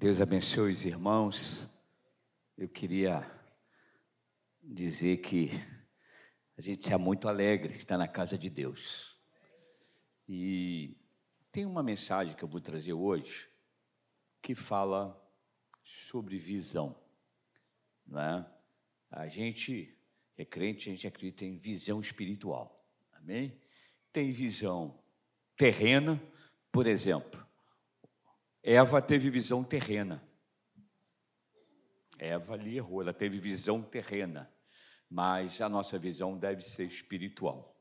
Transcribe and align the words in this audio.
Deus 0.00 0.18
abençoe 0.18 0.72
os 0.72 0.86
irmãos. 0.86 1.68
Eu 2.56 2.70
queria 2.70 3.30
dizer 4.62 5.18
que 5.18 5.50
a 6.56 6.62
gente 6.62 6.84
está 6.84 6.96
muito 6.96 7.28
alegre 7.28 7.76
estar 7.76 7.98
na 7.98 8.08
casa 8.08 8.38
de 8.38 8.48
Deus. 8.48 9.20
E 10.26 10.96
tem 11.52 11.66
uma 11.66 11.82
mensagem 11.82 12.34
que 12.34 12.42
eu 12.42 12.48
vou 12.48 12.62
trazer 12.62 12.94
hoje 12.94 13.50
que 14.40 14.54
fala 14.54 15.22
sobre 15.84 16.38
visão. 16.38 16.98
Não 18.06 18.22
é? 18.22 18.50
A 19.10 19.28
gente 19.28 19.94
é 20.34 20.46
crente, 20.46 20.88
a 20.88 20.92
gente 20.92 21.06
acredita 21.06 21.44
em 21.44 21.58
visão 21.58 22.00
espiritual. 22.00 22.82
Amém? 23.12 23.60
Tem 24.10 24.32
visão 24.32 24.98
terrena, 25.58 26.18
por 26.72 26.86
exemplo. 26.86 27.49
Eva 28.62 29.00
teve 29.00 29.30
visão 29.30 29.64
terrena. 29.64 30.22
Eva 32.18 32.54
ali 32.54 32.76
errou, 32.76 33.00
ela 33.00 33.14
teve 33.14 33.38
visão 33.38 33.82
terrena, 33.82 34.52
mas 35.08 35.60
a 35.62 35.68
nossa 35.68 35.98
visão 35.98 36.36
deve 36.36 36.62
ser 36.62 36.84
espiritual. 36.84 37.80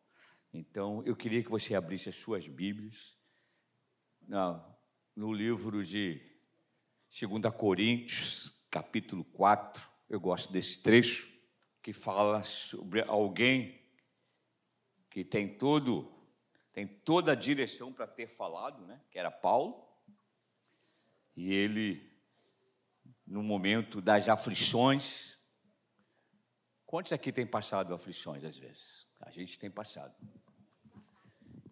Então, 0.54 1.04
eu 1.06 1.16
queria 1.16 1.44
que 1.44 1.50
você 1.50 1.76
abrisse 1.76 2.10
as 2.10 2.16
suas 2.16 2.48
Bíblias 2.48 3.18
no 5.16 5.34
livro 5.34 5.84
de 5.84 6.22
2 7.10 7.54
Coríntios, 7.56 8.66
capítulo 8.72 9.26
4. 9.26 9.90
Eu 10.10 10.20
gosto 10.20 10.54
desse 10.54 10.82
trecho 10.82 11.28
que 11.82 11.92
fala 11.92 12.42
sobre 12.42 13.02
alguém 13.02 13.84
que 15.10 15.26
tem 15.26 15.58
todo 15.58 16.16
tem 16.72 16.88
toda 16.88 17.34
a 17.34 17.36
direção 17.36 17.92
para 17.92 18.08
ter 18.08 18.28
falado, 18.28 18.86
né? 18.86 19.02
Que 19.12 19.20
era 19.20 19.30
Paulo. 19.30 19.89
E 21.40 21.54
ele 21.54 22.06
no 23.26 23.42
momento 23.42 24.02
das 24.02 24.28
aflições. 24.28 25.40
Quantos 26.86 27.14
aqui 27.14 27.32
têm 27.32 27.48
passado 27.48 27.94
aflições 27.94 28.44
às 28.44 28.58
vezes? 28.58 29.08
A 29.22 29.32
gente 29.32 29.58
tem 29.58 29.72
passado. 29.72 30.14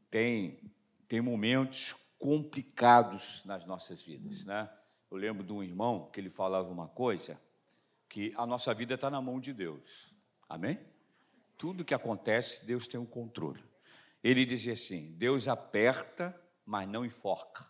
Tem, 0.09 0.71
tem 1.05 1.19
momentos 1.19 1.93
complicados 2.17 3.43
nas 3.43 3.65
nossas 3.65 4.01
vidas, 4.01 4.45
né? 4.45 4.71
Eu 5.11 5.17
lembro 5.17 5.43
de 5.43 5.51
um 5.51 5.61
irmão 5.61 6.09
que 6.11 6.21
ele 6.21 6.29
falava 6.29 6.69
uma 6.69 6.87
coisa, 6.87 7.37
que 8.07 8.33
a 8.37 8.45
nossa 8.45 8.73
vida 8.73 8.93
está 8.93 9.09
na 9.09 9.21
mão 9.21 9.37
de 9.37 9.51
Deus. 9.51 10.15
Amém? 10.47 10.79
Tudo 11.57 11.83
que 11.83 11.93
acontece, 11.93 12.65
Deus 12.65 12.87
tem 12.87 12.97
o 13.01 13.05
controle. 13.05 13.61
Ele 14.23 14.45
dizia 14.45 14.71
assim: 14.71 15.11
Deus 15.17 15.45
aperta, 15.45 16.33
mas 16.65 16.87
não 16.87 17.05
enforca. 17.05 17.67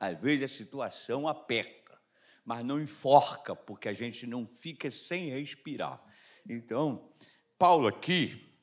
Às 0.00 0.18
vezes 0.20 0.44
a 0.44 0.54
situação 0.56 1.26
aperta, 1.26 1.98
mas 2.44 2.64
não 2.64 2.80
enforca, 2.80 3.54
porque 3.54 3.88
a 3.88 3.92
gente 3.92 4.26
não 4.26 4.46
fica 4.60 4.90
sem 4.90 5.30
respirar. 5.30 6.02
Então, 6.48 7.12
Paulo 7.58 7.86
aqui, 7.86 8.54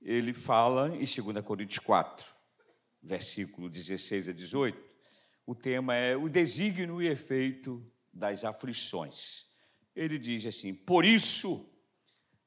ele 0.00 0.34
fala 0.34 0.88
em 0.88 1.04
2 1.04 1.44
Coríntios 1.44 1.78
4, 1.78 2.26
versículo 3.02 3.70
16 3.70 4.28
a 4.28 4.32
18, 4.32 4.78
o 5.46 5.54
tema 5.54 5.94
é 5.94 6.16
o 6.16 6.28
desígnio 6.28 7.00
e 7.00 7.08
efeito 7.08 7.84
das 8.12 8.44
aflições. 8.44 9.46
Ele 9.94 10.18
diz 10.18 10.46
assim: 10.46 10.74
Por 10.74 11.04
isso 11.04 11.68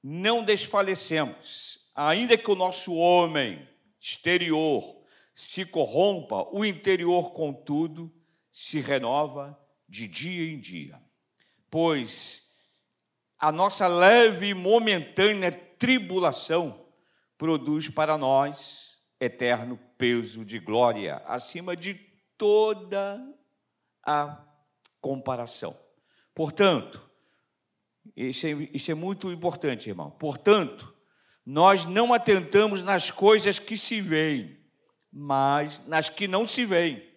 não 0.03 0.43
desfalecemos, 0.43 1.89
ainda 1.95 2.37
que 2.37 2.51
o 2.51 2.55
nosso 2.55 2.93
homem 2.93 3.67
exterior 3.99 5.03
se 5.33 5.65
corrompa, 5.65 6.47
o 6.51 6.63
interior, 6.63 7.31
contudo, 7.33 8.13
se 8.55 8.79
renova 8.79 9.59
de 9.85 10.07
dia 10.07 10.49
em 10.49 10.57
dia. 10.57 10.97
Pois 11.69 12.49
a 13.37 13.51
nossa 13.51 13.85
leve 13.85 14.47
e 14.47 14.53
momentânea 14.53 15.51
tribulação 15.51 16.87
produz 17.37 17.89
para 17.89 18.17
nós 18.17 19.03
eterno 19.19 19.77
peso 19.97 20.45
de 20.45 20.57
glória, 20.57 21.17
acima 21.25 21.75
de 21.75 21.95
toda 22.37 23.21
a 24.01 24.41
comparação. 25.01 25.77
Portanto, 26.33 27.05
isso 28.15 28.47
é, 28.47 28.51
isso 28.71 28.89
é 28.89 28.95
muito 28.95 29.29
importante, 29.33 29.89
irmão. 29.89 30.11
Portanto, 30.11 30.95
nós 31.45 31.83
não 31.83 32.13
atentamos 32.13 32.81
nas 32.81 33.11
coisas 33.11 33.59
que 33.59 33.77
se 33.77 33.99
veem, 33.99 34.57
mas 35.11 35.85
nas 35.87 36.07
que 36.07 36.25
não 36.25 36.47
se 36.47 36.63
veem 36.63 37.14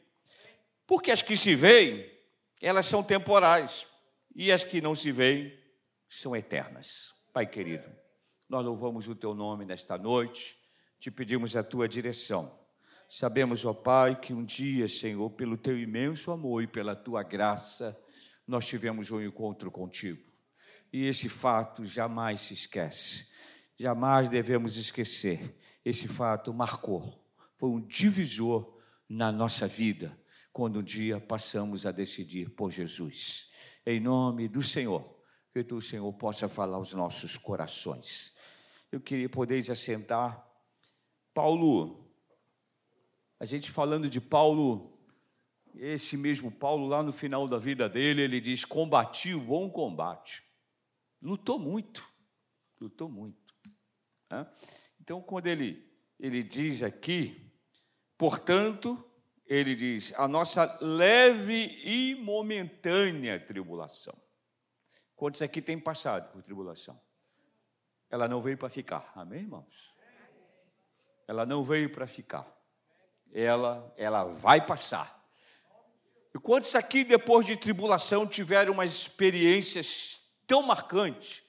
porque 0.89 1.11
as 1.11 1.21
que 1.21 1.37
se 1.37 1.55
veem, 1.55 2.11
elas 2.63 2.87
são 2.87 3.03
temporais, 3.03 3.87
e 4.35 4.51
as 4.51 4.65
que 4.65 4.81
não 4.81 4.95
se 4.95 5.13
veem 5.13 5.53
são 6.09 6.35
eternas. 6.35 7.15
Pai 7.31 7.47
querido, 7.47 7.87
nós 8.49 8.65
louvamos 8.65 9.07
o 9.07 9.15
teu 9.15 9.35
nome 9.35 9.67
nesta 9.67 9.99
noite, 9.99 10.57
te 10.99 11.11
pedimos 11.11 11.55
a 11.57 11.63
tua 11.63 11.87
direção. 11.87 12.59
Sabemos, 13.07 13.67
ó 13.67 13.75
Pai, 13.75 14.19
que 14.19 14.33
um 14.33 14.43
dia, 14.43 14.89
Senhor, 14.89 15.29
pelo 15.31 15.59
teu 15.59 15.79
imenso 15.79 16.31
amor 16.31 16.63
e 16.63 16.67
pela 16.67 16.97
tua 16.97 17.23
graça, 17.23 17.97
nós 18.47 18.67
tivemos 18.67 19.11
um 19.11 19.21
encontro 19.21 19.71
contigo. 19.71 20.27
E 20.91 21.05
esse 21.05 21.29
fato 21.29 21.85
jamais 21.85 22.41
se 22.41 22.55
esquece, 22.55 23.29
jamais 23.77 24.31
devemos 24.31 24.79
esquecer. 24.79 25.55
Esse 25.85 26.09
fato 26.09 26.55
marcou, 26.55 27.23
foi 27.59 27.69
um 27.69 27.81
divisor 27.81 28.75
na 29.07 29.31
nossa 29.31 29.69
vida 29.69 30.19
quando 30.53 30.81
um 30.81 30.83
dia 30.83 31.21
passamos 31.21 31.87
a 31.87 31.93
decidir 31.93 32.51
por 32.51 32.71
Jesus. 32.71 33.51
Em 33.87 34.01
nome 34.01 34.49
do 34.49 34.63
Senhor, 34.63 35.19
que 35.53 35.75
o 35.75 35.83
Senhor 35.83 36.13
possa 36.15 36.49
falar 36.49 36.77
aos 36.77 36.93
nossos 36.93 37.37
corações. 37.37 38.37
Eu 38.91 39.01
queria 39.01 39.29
poder 39.29 39.59
assentar. 39.71 40.47
Paulo, 41.35 42.09
a 43.39 43.45
gente 43.45 43.71
falando 43.71 44.09
de 44.09 44.21
Paulo, 44.21 44.99
esse 45.75 46.17
mesmo 46.17 46.51
Paulo, 46.51 46.87
lá 46.87 47.03
no 47.03 47.13
final 47.13 47.47
da 47.47 47.59
vida 47.59 47.89
dele, 47.89 48.23
ele 48.23 48.41
diz: 48.41 48.65
combati 48.65 49.35
o 49.35 49.41
bom 49.41 49.71
combate. 49.71 50.43
Lutou 51.21 51.59
muito, 51.59 52.09
lutou 52.81 53.09
muito. 53.09 53.55
Então, 55.01 55.23
quando 55.23 55.47
ele, 55.47 55.91
ele 56.19 56.43
diz 56.43 56.83
aqui, 56.83 57.51
portanto, 58.17 59.03
ele 59.49 59.75
diz: 59.75 60.13
a 60.17 60.29
nossa 60.29 60.79
leve 60.81 61.81
e 61.83 62.15
momentânea 62.17 63.41
tribulação. 63.41 64.15
Quantos 65.17 65.41
aqui 65.41 65.63
têm 65.63 65.81
passado 65.81 66.31
por 66.31 66.43
tribulação? 66.43 67.01
Ela 68.11 68.29
não 68.29 68.41
veio 68.41 68.59
para 68.59 68.69
ficar, 68.69 69.11
amém, 69.17 69.41
irmãos? 69.41 69.93
Ela 71.27 71.45
não 71.45 71.65
veio 71.65 71.91
para 71.91 72.07
ficar. 72.07 72.47
Ela, 73.33 73.93
ela 73.97 74.25
vai 74.25 74.65
passar. 74.65 75.19
E 76.35 76.39
quantos 76.39 76.75
aqui, 76.77 77.03
depois 77.03 77.45
de 77.45 77.57
tribulação, 77.57 78.27
tiveram 78.27 78.73
umas 78.73 78.91
experiências 78.91 80.21
tão 80.47 80.63
marcantes 80.63 81.43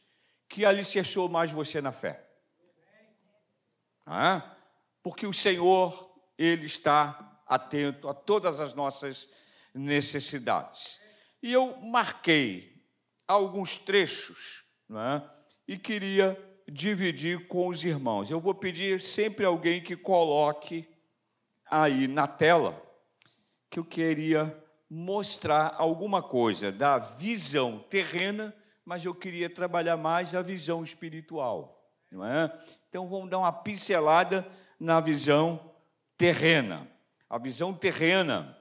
que 0.48 0.66
alicerçou 0.66 1.30
mais 1.30 1.52
você 1.52 1.80
na 1.80 1.92
fé? 1.92 2.28
Ah, 4.06 4.56
porque 5.04 5.28
o 5.28 5.34
Senhor, 5.34 6.14
Ele 6.38 6.66
está 6.66 7.29
atento 7.50 8.08
a 8.08 8.14
todas 8.14 8.60
as 8.60 8.76
nossas 8.76 9.28
necessidades. 9.74 11.02
E 11.42 11.52
eu 11.52 11.76
marquei 11.78 12.80
alguns 13.28 13.80
trechos 13.80 14.64
é? 14.92 15.22
e 15.68 15.78
queria 15.78 16.38
dividir 16.68 17.48
com 17.48 17.68
os 17.68 17.84
irmãos. 17.84 18.30
Eu 18.30 18.40
vou 18.40 18.54
pedir 18.54 19.02
sempre 19.02 19.46
alguém 19.46 19.82
que 19.82 19.96
coloque 19.96 20.88
aí 21.66 22.08
na 22.08 22.28
tela 22.28 22.80
que 23.70 23.80
eu 23.80 23.86
queria 23.86 24.56
mostrar 24.90 25.76
alguma 25.78 26.22
coisa 26.22 26.72
da 26.72 26.98
visão 26.98 27.80
terrena, 27.90 28.56
mas 28.84 29.06
eu 29.06 29.14
queria 29.14 29.50
trabalhar 29.50 29.98
mais 29.98 30.34
a 30.34 30.42
visão 30.42 30.84
espiritual, 30.84 31.88
não 32.12 32.26
é? 32.26 32.52
Então 32.90 33.08
vamos 33.08 33.30
dar 33.30 33.38
uma 33.38 33.54
pincelada 33.54 34.48
na 34.80 35.00
visão 35.00 35.74
terrena 36.18 36.88
a 37.30 37.38
visão 37.38 37.74
terrena, 37.74 38.58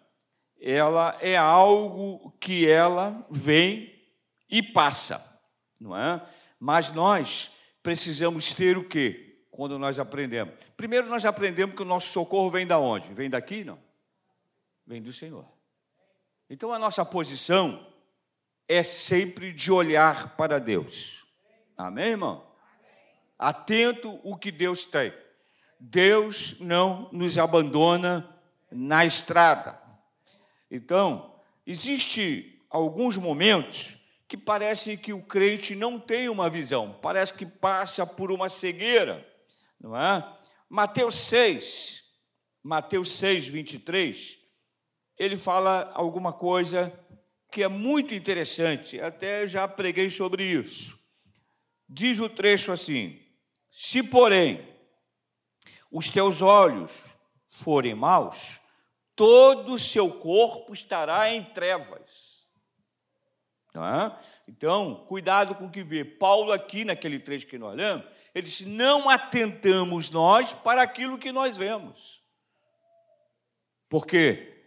ela 0.60 1.16
é 1.20 1.36
algo 1.36 2.32
que 2.40 2.68
ela 2.68 3.26
vem 3.30 3.94
e 4.50 4.62
passa, 4.62 5.40
não 5.80 5.96
é? 5.96 6.22
Mas 6.58 6.92
nós 6.92 7.54
precisamos 7.82 8.52
ter 8.52 8.76
o 8.76 8.86
quê? 8.86 9.46
Quando 9.50 9.78
nós 9.78 9.98
aprendemos. 9.98 10.54
Primeiro 10.76 11.08
nós 11.08 11.24
aprendemos 11.24 11.74
que 11.74 11.82
o 11.82 11.86
nosso 11.86 12.08
socorro 12.08 12.50
vem 12.50 12.66
da 12.66 12.78
onde? 12.78 13.12
Vem 13.14 13.30
daqui, 13.30 13.64
não? 13.64 13.78
Vem 14.86 15.00
do 15.00 15.12
Senhor. 15.12 15.46
Então 16.50 16.72
a 16.72 16.78
nossa 16.78 17.04
posição 17.04 17.86
é 18.66 18.82
sempre 18.82 19.52
de 19.52 19.72
olhar 19.72 20.36
para 20.36 20.60
Deus. 20.60 21.24
Amém, 21.76 22.10
irmão? 22.10 22.46
Atento 23.38 24.20
o 24.22 24.36
que 24.36 24.50
Deus 24.50 24.84
tem. 24.84 25.12
Deus 25.80 26.58
não 26.58 27.08
nos 27.12 27.38
abandona 27.38 28.37
na 28.70 29.04
estrada. 29.04 29.80
Então, 30.70 31.34
existe 31.66 32.62
alguns 32.68 33.16
momentos 33.16 33.96
que 34.26 34.36
parece 34.36 34.96
que 34.96 35.12
o 35.12 35.22
crente 35.22 35.74
não 35.74 35.98
tem 35.98 36.28
uma 36.28 36.50
visão, 36.50 36.98
parece 37.00 37.32
que 37.32 37.46
passa 37.46 38.06
por 38.06 38.30
uma 38.30 38.48
cegueira, 38.48 39.26
não 39.80 39.96
é? 39.96 40.36
Mateus 40.68 41.14
6, 41.14 42.04
Mateus 42.62 43.10
6, 43.12 43.46
23, 43.46 44.38
ele 45.16 45.36
fala 45.36 45.90
alguma 45.94 46.32
coisa 46.32 46.92
que 47.50 47.62
é 47.62 47.68
muito 47.68 48.14
interessante, 48.14 49.00
até 49.00 49.46
já 49.46 49.66
preguei 49.66 50.10
sobre 50.10 50.44
isso. 50.44 50.98
Diz 51.88 52.20
o 52.20 52.28
trecho 52.28 52.70
assim: 52.70 53.18
Se, 53.70 54.02
porém, 54.02 54.68
os 55.90 56.10
teus 56.10 56.42
olhos 56.42 57.06
forem 57.58 57.94
maus, 57.94 58.60
todo 59.14 59.74
o 59.74 59.78
seu 59.78 60.10
corpo 60.12 60.72
estará 60.72 61.32
em 61.32 61.44
trevas. 61.44 62.46
É? 63.74 64.12
Então, 64.48 65.04
cuidado 65.06 65.54
com 65.54 65.66
o 65.66 65.70
que 65.70 65.84
vê. 65.84 66.04
Paulo, 66.04 66.52
aqui 66.52 66.84
naquele 66.84 67.20
trecho 67.20 67.46
que 67.46 67.58
nós 67.58 67.76
lemos, 67.76 68.04
ele 68.34 68.46
diz: 68.46 68.62
não 68.62 69.08
atentamos 69.08 70.10
nós 70.10 70.52
para 70.52 70.82
aquilo 70.82 71.18
que 71.18 71.30
nós 71.30 71.56
vemos. 71.56 72.22
Porque 73.88 74.64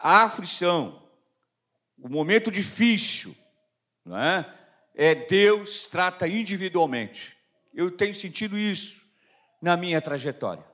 a 0.00 0.24
aflição, 0.24 1.02
o 1.98 2.08
momento 2.08 2.50
difícil, 2.50 3.36
não 4.04 4.18
é? 4.18 4.50
é 4.94 5.14
Deus 5.14 5.86
trata 5.86 6.26
individualmente. 6.26 7.36
Eu 7.72 7.90
tenho 7.90 8.14
sentido 8.14 8.56
isso 8.56 9.04
na 9.60 9.76
minha 9.76 10.00
trajetória. 10.00 10.73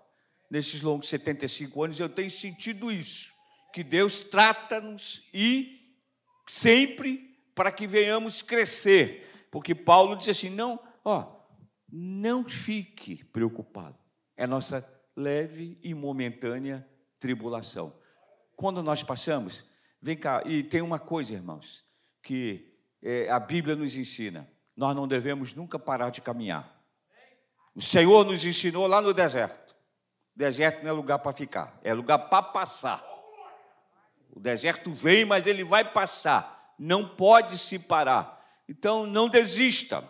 Nesses 0.50 0.82
longos 0.82 1.08
75 1.08 1.84
anos, 1.84 2.00
eu 2.00 2.08
tenho 2.08 2.30
sentido 2.30 2.90
isso, 2.90 3.32
que 3.72 3.84
Deus 3.84 4.20
trata-nos 4.20 5.28
e 5.32 5.94
sempre 6.46 7.38
para 7.54 7.70
que 7.70 7.86
venhamos 7.86 8.42
crescer. 8.42 9.46
Porque 9.50 9.74
Paulo 9.74 10.16
diz 10.16 10.28
assim: 10.28 10.50
não, 10.50 10.80
ó, 11.04 11.40
não 11.88 12.48
fique 12.48 13.24
preocupado. 13.24 13.98
É 14.36 14.46
nossa 14.46 14.84
leve 15.16 15.78
e 15.82 15.94
momentânea 15.94 16.88
tribulação. 17.18 17.94
Quando 18.56 18.82
nós 18.82 19.02
passamos, 19.02 19.64
vem 20.02 20.16
cá, 20.16 20.42
e 20.46 20.62
tem 20.62 20.80
uma 20.80 20.98
coisa, 20.98 21.34
irmãos, 21.34 21.84
que 22.22 22.74
é, 23.02 23.30
a 23.30 23.38
Bíblia 23.38 23.76
nos 23.76 23.94
ensina: 23.94 24.50
nós 24.76 24.96
não 24.96 25.06
devemos 25.06 25.54
nunca 25.54 25.78
parar 25.78 26.10
de 26.10 26.20
caminhar. 26.20 26.78
O 27.74 27.80
Senhor 27.80 28.24
nos 28.24 28.44
ensinou 28.44 28.86
lá 28.86 29.00
no 29.00 29.12
deserto. 29.12 29.69
Deserto 30.40 30.82
não 30.82 30.88
é 30.88 30.92
lugar 30.92 31.18
para 31.18 31.32
ficar, 31.32 31.78
é 31.84 31.92
lugar 31.92 32.18
para 32.30 32.42
passar. 32.42 33.04
O 34.34 34.40
deserto 34.40 34.90
vem, 34.90 35.22
mas 35.22 35.46
ele 35.46 35.62
vai 35.62 35.92
passar. 35.92 36.74
Não 36.78 37.06
pode 37.06 37.58
se 37.58 37.78
parar. 37.78 38.42
Então 38.66 39.06
não 39.06 39.28
desista. 39.28 40.02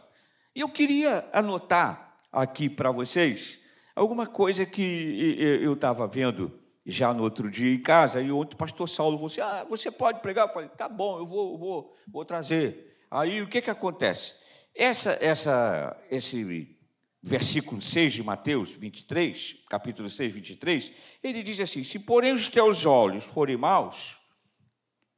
E 0.55 0.61
eu 0.61 0.69
queria 0.69 1.29
anotar 1.33 2.15
aqui 2.31 2.71
para 2.71 2.93
vocês 2.93 3.61
alguma 3.97 4.25
coisa 4.25 4.65
que 4.65 5.37
eu 5.61 5.73
estava 5.73 6.07
vendo 6.07 6.57
já 6.87 7.13
no 7.13 7.25
outro 7.25 7.51
dia 7.51 7.75
em 7.75 7.83
casa, 7.83 8.23
e 8.23 8.31
ontem 8.31 8.55
o 8.55 8.59
pastor 8.59 8.89
Saulo 8.89 9.19
você, 9.19 9.41
assim, 9.41 9.51
ah, 9.51 9.67
você 9.69 9.91
pode 9.91 10.21
pregar? 10.21 10.47
Eu 10.47 10.55
falei, 10.55 10.69
tá 10.69 10.89
bom, 10.89 11.19
eu 11.19 11.27
vou, 11.27 11.59
vou, 11.59 11.97
vou 12.07 12.25
trazer. 12.25 12.97
Aí 13.11 13.43
o 13.43 13.49
que, 13.49 13.61
que 13.61 13.71
acontece? 13.71 14.37
Essa, 14.77 15.19
essa, 15.21 16.01
esse 16.09 16.79
versículo 17.23 17.83
6 17.83 18.15
de 18.15 18.23
Mateus 18.23 18.71
23, 18.71 19.65
capítulo 19.69 20.11
6, 20.11 20.33
23, 20.33 20.93
ele 21.23 21.43
diz 21.43 21.61
assim: 21.61 21.85
Se 21.85 21.99
porém 21.99 22.33
os 22.33 22.49
teus 22.49 22.87
olhos 22.87 23.25
forem 23.25 23.57
maus, 23.57 24.19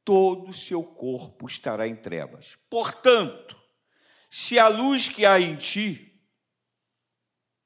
todo 0.03 0.49
o 0.49 0.53
seu 0.53 0.83
corpo 0.83 1.47
estará 1.47 1.87
em 1.87 1.95
trevas. 1.95 2.57
Portanto, 2.69 3.57
se 4.29 4.59
a 4.59 4.67
luz 4.67 5.07
que 5.07 5.25
há 5.25 5.39
em 5.39 5.55
ti, 5.55 6.21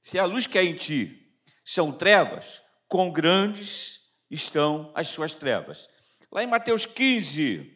se 0.03 0.19
a 0.19 0.25
luz 0.25 0.45
que 0.45 0.57
há 0.57 0.63
em 0.63 0.75
ti 0.75 1.33
são 1.65 1.91
trevas, 1.91 2.61
com 2.87 3.11
grandes 3.11 4.01
estão 4.29 4.91
as 4.95 5.07
suas 5.07 5.35
trevas. 5.35 5.89
Lá 6.31 6.43
em 6.43 6.47
Mateus 6.47 6.85
15, 6.85 7.75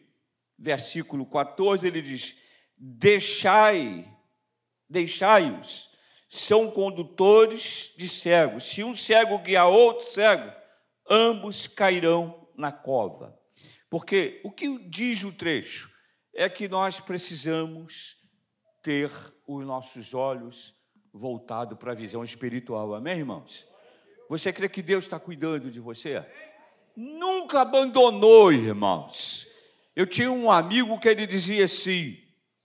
versículo 0.58 1.26
14, 1.26 1.86
ele 1.86 2.00
diz: 2.00 2.36
Deixai, 2.76 4.10
deixai-os, 4.88 5.91
são 6.34 6.70
condutores 6.70 7.92
de 7.94 8.08
cegos. 8.08 8.64
Se 8.64 8.82
um 8.82 8.96
cego 8.96 9.38
guiar 9.40 9.68
outro 9.68 10.10
cego, 10.10 10.50
ambos 11.06 11.66
cairão 11.66 12.48
na 12.56 12.72
cova. 12.72 13.38
Porque 13.90 14.40
o 14.42 14.50
que 14.50 14.78
diz 14.88 15.22
o 15.24 15.32
trecho 15.32 15.90
é 16.34 16.48
que 16.48 16.68
nós 16.68 17.00
precisamos 17.00 18.16
ter 18.82 19.10
os 19.46 19.66
nossos 19.66 20.14
olhos 20.14 20.74
voltados 21.12 21.76
para 21.78 21.92
a 21.92 21.94
visão 21.94 22.24
espiritual. 22.24 22.94
Amém, 22.94 23.18
irmãos? 23.18 23.68
Você 24.26 24.54
crê 24.54 24.70
que 24.70 24.80
Deus 24.80 25.04
está 25.04 25.20
cuidando 25.20 25.70
de 25.70 25.80
você? 25.80 26.24
Nunca 26.96 27.60
abandonou, 27.60 28.50
irmãos. 28.50 29.46
Eu 29.94 30.06
tinha 30.06 30.32
um 30.32 30.50
amigo 30.50 30.98
que 30.98 31.10
ele 31.10 31.26
dizia 31.26 31.66
assim, 31.66 32.16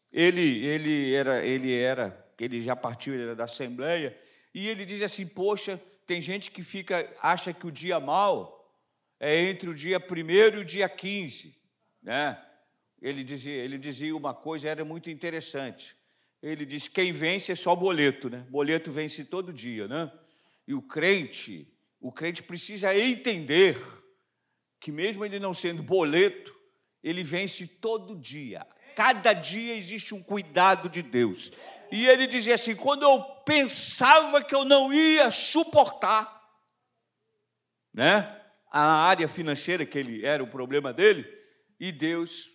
ele, 0.10 0.66
ele 0.66 1.14
era, 1.14 1.46
ele 1.46 1.78
era, 1.78 2.27
ele 2.46 2.62
já 2.62 2.76
partiu, 2.76 3.14
ele 3.14 3.24
era 3.24 3.36
da 3.36 3.46
Assembleia, 3.46 4.18
e 4.54 4.68
ele 4.68 4.86
dizia 4.86 5.06
assim, 5.06 5.26
poxa, 5.26 5.82
tem 6.06 6.22
gente 6.22 6.52
que 6.52 6.64
fica, 6.64 7.12
acha 7.22 7.54
que 7.54 7.68
o 7.68 7.72
dia 7.72 8.00
mal 8.00 8.58
é 9.20 9.42
entre 9.42 9.70
o 9.70 9.74
dia 9.74 10.00
1 10.00 10.30
e 10.30 10.58
o 10.58 10.66
dia 10.66 10.88
15, 10.88 11.56
né? 12.02 12.42
Ele 13.02 13.24
dizia, 13.24 13.54
ele 13.54 13.78
dizia 13.78 14.16
uma 14.16 14.34
coisa, 14.34 14.70
era 14.70 14.84
muito 14.84 15.10
interessante. 15.10 15.96
Ele 16.42 16.66
diz: 16.66 16.88
quem 16.88 17.12
vence 17.12 17.52
é 17.52 17.56
só 17.56 17.76
boleto, 17.76 18.30
né? 18.30 18.46
Boleto 18.50 18.92
vence 18.92 19.26
todo 19.26 19.54
dia, 19.54 19.88
né? 19.88 20.12
E 20.68 20.74
o 20.74 20.82
crente, 20.82 21.68
o 22.00 22.12
crente 22.12 22.44
precisa 22.44 22.96
entender 22.96 23.78
que 24.80 24.92
mesmo 24.92 25.26
ele 25.26 25.40
não 25.40 25.54
sendo 25.54 25.82
boleto, 25.82 26.56
ele 27.04 27.24
vence 27.24 27.68
todo 27.68 28.16
dia. 28.16 28.66
Cada 28.98 29.32
dia 29.32 29.76
existe 29.76 30.16
um 30.16 30.24
cuidado 30.24 30.90
de 30.90 31.04
Deus. 31.04 31.52
E 31.92 32.08
ele 32.08 32.26
dizia 32.26 32.56
assim: 32.56 32.76
quando 32.76 33.04
eu 33.04 33.22
pensava 33.46 34.44
que 34.44 34.56
eu 34.56 34.66
não 34.66 34.92
ia 34.92 35.30
suportar, 35.30 36.44
né? 37.94 38.42
A 38.72 38.82
área 38.82 39.28
financeira 39.28 39.86
que 39.86 40.00
ele 40.00 40.26
era 40.26 40.44
o 40.44 40.48
problema 40.48 40.92
dele, 40.92 41.32
e 41.80 41.92
Deus 41.92 42.50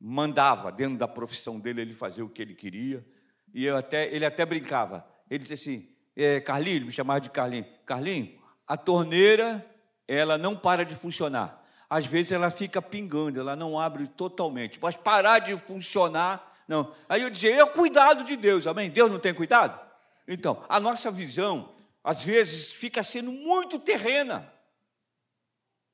mandava 0.00 0.70
dentro 0.70 0.98
da 0.98 1.08
profissão 1.08 1.58
dele 1.58 1.80
ele 1.80 1.92
fazer 1.92 2.22
o 2.22 2.28
que 2.28 2.42
ele 2.42 2.54
queria. 2.54 3.04
E 3.52 3.64
eu 3.64 3.76
até, 3.76 4.06
ele 4.14 4.24
até 4.24 4.46
brincava. 4.46 5.04
Ele 5.28 5.40
disse 5.40 5.54
assim: 5.54 5.92
é, 6.14 6.40
Carlinho, 6.40 6.86
me 6.86 6.92
chamava 6.92 7.20
de 7.20 7.28
Carlinho. 7.28 7.66
Carlinho, 7.84 8.40
a 8.68 8.76
torneira 8.76 9.68
ela 10.06 10.38
não 10.38 10.56
para 10.56 10.84
de 10.84 10.94
funcionar. 10.94 11.60
Às 11.92 12.06
vezes 12.06 12.32
ela 12.32 12.50
fica 12.50 12.80
pingando, 12.80 13.38
ela 13.38 13.54
não 13.54 13.78
abre 13.78 14.06
totalmente. 14.06 14.78
Mas 14.80 14.96
parar 14.96 15.40
de 15.40 15.54
funcionar, 15.66 16.56
não. 16.66 16.94
Aí 17.06 17.20
eu 17.20 17.28
dizia, 17.28 17.54
é 17.54 17.62
o 17.62 17.68
cuidado 17.68 18.24
de 18.24 18.34
Deus, 18.34 18.66
amém? 18.66 18.88
Deus 18.88 19.12
não 19.12 19.18
tem 19.18 19.34
cuidado? 19.34 19.78
Então, 20.26 20.64
a 20.70 20.80
nossa 20.80 21.10
visão, 21.10 21.68
às 22.02 22.22
vezes, 22.22 22.72
fica 22.72 23.02
sendo 23.02 23.30
muito 23.30 23.78
terrena. 23.78 24.50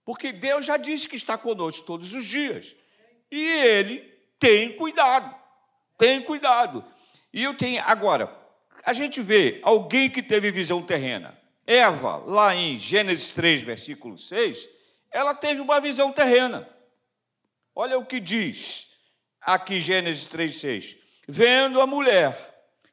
Porque 0.05 0.31
Deus 0.31 0.65
já 0.65 0.77
disse 0.77 1.09
que 1.09 1.17
está 1.17 1.37
conosco 1.37 1.85
todos 1.85 2.15
os 2.15 2.25
dias. 2.25 2.77
E 3.29 3.45
Ele 3.45 3.99
tem 4.39 4.77
cuidado. 4.77 5.35
Tem 5.99 6.23
cuidado. 6.23 6.85
E 7.33 7.43
eu 7.43 7.55
tenho. 7.55 7.83
Agora, 7.85 8.33
a 8.85 8.93
gente 8.93 9.21
vê 9.21 9.59
alguém 9.65 10.09
que 10.09 10.23
teve 10.23 10.53
visão 10.53 10.81
terrena. 10.81 11.37
Eva, 11.67 12.19
lá 12.19 12.55
em 12.55 12.79
Gênesis 12.79 13.33
3, 13.33 13.63
versículo 13.63 14.17
6, 14.17 14.78
ela 15.11 15.35
teve 15.35 15.61
uma 15.61 15.81
visão 15.81 16.13
terrena. 16.13 16.69
Olha 17.75 17.99
o 17.99 18.05
que 18.05 18.21
diz 18.21 18.89
aqui 19.41 19.81
Gênesis 19.81 20.27
3, 20.27 20.61
6. 20.61 20.97
Vendo 21.27 21.81
a 21.81 21.87
mulher 21.87 22.37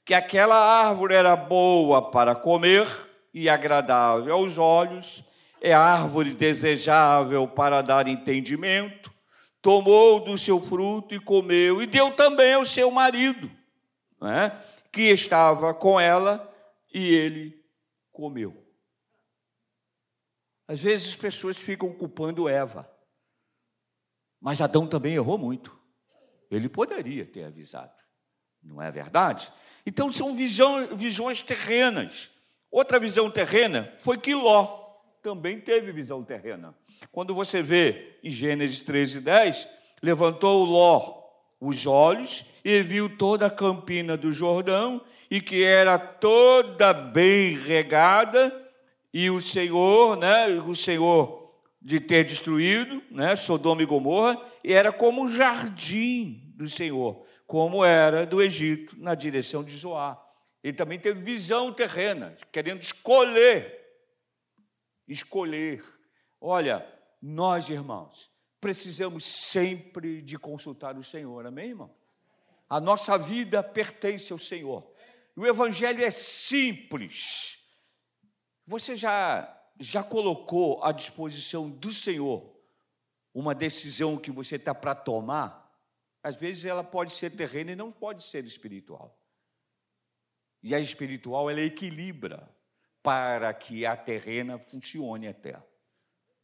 que 0.03 0.13
aquela 0.13 0.55
árvore 0.55 1.15
era 1.15 1.35
boa 1.35 2.11
para 2.11 2.35
comer 2.35 2.87
e 3.33 3.49
agradável 3.49 4.33
aos 4.33 4.57
olhos, 4.57 5.23
é 5.61 5.73
árvore 5.73 6.33
desejável 6.33 7.47
para 7.47 7.81
dar 7.81 8.07
entendimento, 8.07 9.11
tomou 9.61 10.19
do 10.19 10.37
seu 10.37 10.61
fruto 10.61 11.15
e 11.15 11.19
comeu, 11.19 11.81
e 11.81 11.87
deu 11.87 12.11
também 12.11 12.53
ao 12.53 12.63
seu 12.63 12.91
marido 12.91 13.49
né, 14.21 14.57
que 14.91 15.03
estava 15.03 15.73
com 15.73 15.99
ela 15.99 16.51
e 16.93 17.13
ele 17.13 17.55
comeu. 18.11 18.64
Às 20.67 20.81
vezes 20.81 21.09
as 21.09 21.15
pessoas 21.15 21.57
ficam 21.57 21.93
culpando 21.93 22.49
Eva, 22.49 22.89
mas 24.41 24.61
Adão 24.61 24.87
também 24.87 25.15
errou 25.15 25.37
muito. 25.37 25.77
Ele 26.49 26.69
poderia 26.69 27.25
ter 27.25 27.43
avisado, 27.43 27.93
não 28.61 28.81
é 28.81 28.91
verdade? 28.91 29.51
Então 29.85 30.11
são 30.11 30.35
visão, 30.35 30.95
visões 30.95 31.41
terrenas. 31.41 32.29
Outra 32.71 32.99
visão 32.99 33.29
terrena 33.29 33.93
foi 34.03 34.17
que 34.17 34.33
Ló 34.33 34.85
também 35.21 35.59
teve 35.59 35.91
visão 35.91 36.23
terrena. 36.23 36.75
Quando 37.11 37.33
você 37.33 37.61
vê 37.61 38.19
em 38.23 38.31
Gênesis 38.31 38.79
13, 38.79 39.21
10, 39.21 39.67
levantou 40.01 40.63
Ló 40.63 41.23
os 41.59 41.85
olhos 41.85 42.45
e 42.63 42.81
viu 42.81 43.15
toda 43.17 43.47
a 43.47 43.51
campina 43.51 44.17
do 44.17 44.31
Jordão 44.31 45.01
e 45.29 45.41
que 45.41 45.63
era 45.63 45.97
toda 45.97 46.93
bem 46.93 47.55
regada 47.55 48.64
e 49.17 49.29
o 49.29 49.39
Senhor, 49.39 50.17
né, 50.17 50.47
o 50.47 50.75
Senhor 50.75 51.49
de 51.81 52.01
ter 52.01 52.25
destruído, 52.25 53.01
né, 53.09 53.33
Sodoma 53.37 53.81
e 53.81 53.85
Gomorra, 53.85 54.37
e 54.61 54.73
era 54.73 54.91
como 54.91 55.23
um 55.23 55.31
jardim 55.31 56.51
do 56.57 56.67
Senhor, 56.67 57.25
como 57.47 57.85
era 57.85 58.25
do 58.25 58.41
Egito 58.41 58.93
na 58.99 59.15
direção 59.15 59.63
de 59.63 59.73
Zoar. 59.73 60.21
Ele 60.61 60.75
também 60.75 60.99
teve 60.99 61.23
visão 61.23 61.71
terrena, 61.71 62.35
querendo 62.51 62.81
escolher, 62.81 63.81
escolher. 65.07 65.81
Olha, 66.41 66.85
nós, 67.21 67.69
irmãos, 67.69 68.29
precisamos 68.59 69.23
sempre 69.23 70.21
de 70.21 70.37
consultar 70.37 70.97
o 70.97 71.03
Senhor, 71.03 71.45
amém, 71.45 71.69
irmão? 71.69 71.95
A 72.69 72.81
nossa 72.81 73.17
vida 73.17 73.63
pertence 73.63 74.33
ao 74.33 74.39
Senhor. 74.39 74.85
O 75.37 75.47
Evangelho 75.47 76.03
é 76.03 76.11
simples. 76.11 77.54
Você 78.67 78.95
já, 78.95 79.61
já 79.79 80.03
colocou 80.03 80.83
à 80.83 80.91
disposição 80.91 81.69
do 81.69 81.93
Senhor 81.93 82.55
uma 83.33 83.53
decisão 83.53 84.17
que 84.17 84.31
você 84.31 84.55
está 84.55 84.73
para 84.73 84.95
tomar? 84.95 85.63
Às 86.23 86.37
vezes 86.37 86.65
ela 86.65 86.83
pode 86.83 87.11
ser 87.11 87.31
terrena 87.31 87.73
e 87.73 87.75
não 87.75 87.91
pode 87.91 88.23
ser 88.23 88.43
espiritual. 88.45 89.15
E 90.63 90.73
a 90.73 90.79
espiritual 90.79 91.49
ela 91.49 91.61
equilibra 91.61 92.49
para 93.03 93.53
que 93.53 93.85
a 93.85 93.95
terrena 93.95 94.57
funcione 94.57 95.27
até. 95.27 95.61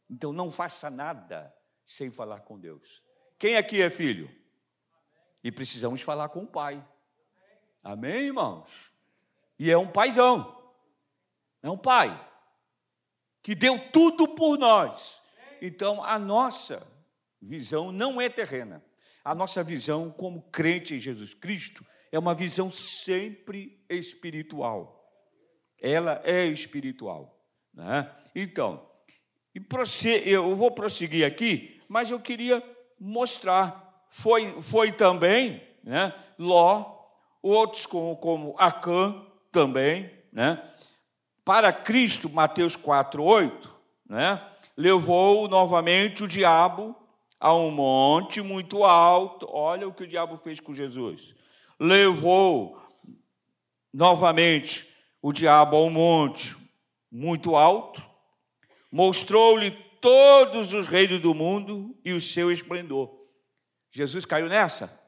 Então 0.08 0.32
não 0.32 0.48
faça 0.48 0.88
nada 0.88 1.52
sem 1.84 2.08
falar 2.08 2.42
com 2.42 2.56
Deus. 2.56 3.02
Quem 3.36 3.56
aqui 3.56 3.82
é 3.82 3.90
filho? 3.90 4.30
E 5.42 5.50
precisamos 5.50 6.02
falar 6.02 6.28
com 6.28 6.44
o 6.44 6.46
pai. 6.46 6.86
Amém, 7.82 8.26
irmãos? 8.26 8.92
E 9.58 9.68
é 9.68 9.76
um 9.76 9.88
paizão. 9.88 10.61
É 11.62 11.70
um 11.70 11.76
pai 11.76 12.18
que 13.42 13.54
deu 13.54 13.78
tudo 13.90 14.28
por 14.28 14.58
nós. 14.58 15.22
Então, 15.60 16.02
a 16.02 16.18
nossa 16.18 16.86
visão 17.40 17.92
não 17.92 18.20
é 18.20 18.28
terrena. 18.28 18.84
A 19.24 19.34
nossa 19.34 19.62
visão 19.62 20.10
como 20.10 20.42
crente 20.50 20.94
em 20.94 20.98
Jesus 20.98 21.34
Cristo 21.34 21.84
é 22.10 22.18
uma 22.18 22.34
visão 22.34 22.70
sempre 22.70 23.84
espiritual. 23.88 25.00
Ela 25.80 26.20
é 26.24 26.44
espiritual. 26.46 27.40
Né? 27.72 28.12
Então, 28.34 28.88
eu 30.24 30.54
vou 30.56 30.70
prosseguir 30.70 31.26
aqui, 31.26 31.80
mas 31.88 32.10
eu 32.10 32.20
queria 32.20 32.62
mostrar. 32.98 34.06
Foi, 34.08 34.60
foi 34.60 34.92
também 34.92 35.62
né, 35.82 36.14
Ló, 36.38 37.02
outros 37.40 37.86
como, 37.86 38.16
como 38.16 38.54
Acã 38.58 39.26
também, 39.50 40.10
né? 40.32 40.62
Para 41.44 41.72
Cristo, 41.72 42.30
Mateus 42.30 42.76
4, 42.76 43.22
8, 43.22 43.74
né? 44.06 44.42
levou 44.76 45.48
novamente 45.48 46.24
o 46.24 46.28
diabo 46.28 46.96
a 47.40 47.52
um 47.54 47.70
monte 47.70 48.40
muito 48.40 48.84
alto. 48.84 49.48
Olha 49.50 49.88
o 49.88 49.92
que 49.92 50.04
o 50.04 50.06
diabo 50.06 50.36
fez 50.36 50.60
com 50.60 50.72
Jesus. 50.72 51.34
Levou 51.78 52.80
novamente 53.92 54.88
o 55.20 55.32
diabo 55.32 55.76
a 55.76 55.82
um 55.82 55.90
monte 55.90 56.56
muito 57.10 57.56
alto, 57.56 58.02
mostrou-lhe 58.90 59.70
todos 60.00 60.72
os 60.72 60.86
reinos 60.86 61.20
do 61.20 61.34
mundo 61.34 61.96
e 62.04 62.12
o 62.12 62.20
seu 62.20 62.50
esplendor. 62.50 63.12
Jesus 63.90 64.24
caiu 64.24 64.48
nessa? 64.48 64.98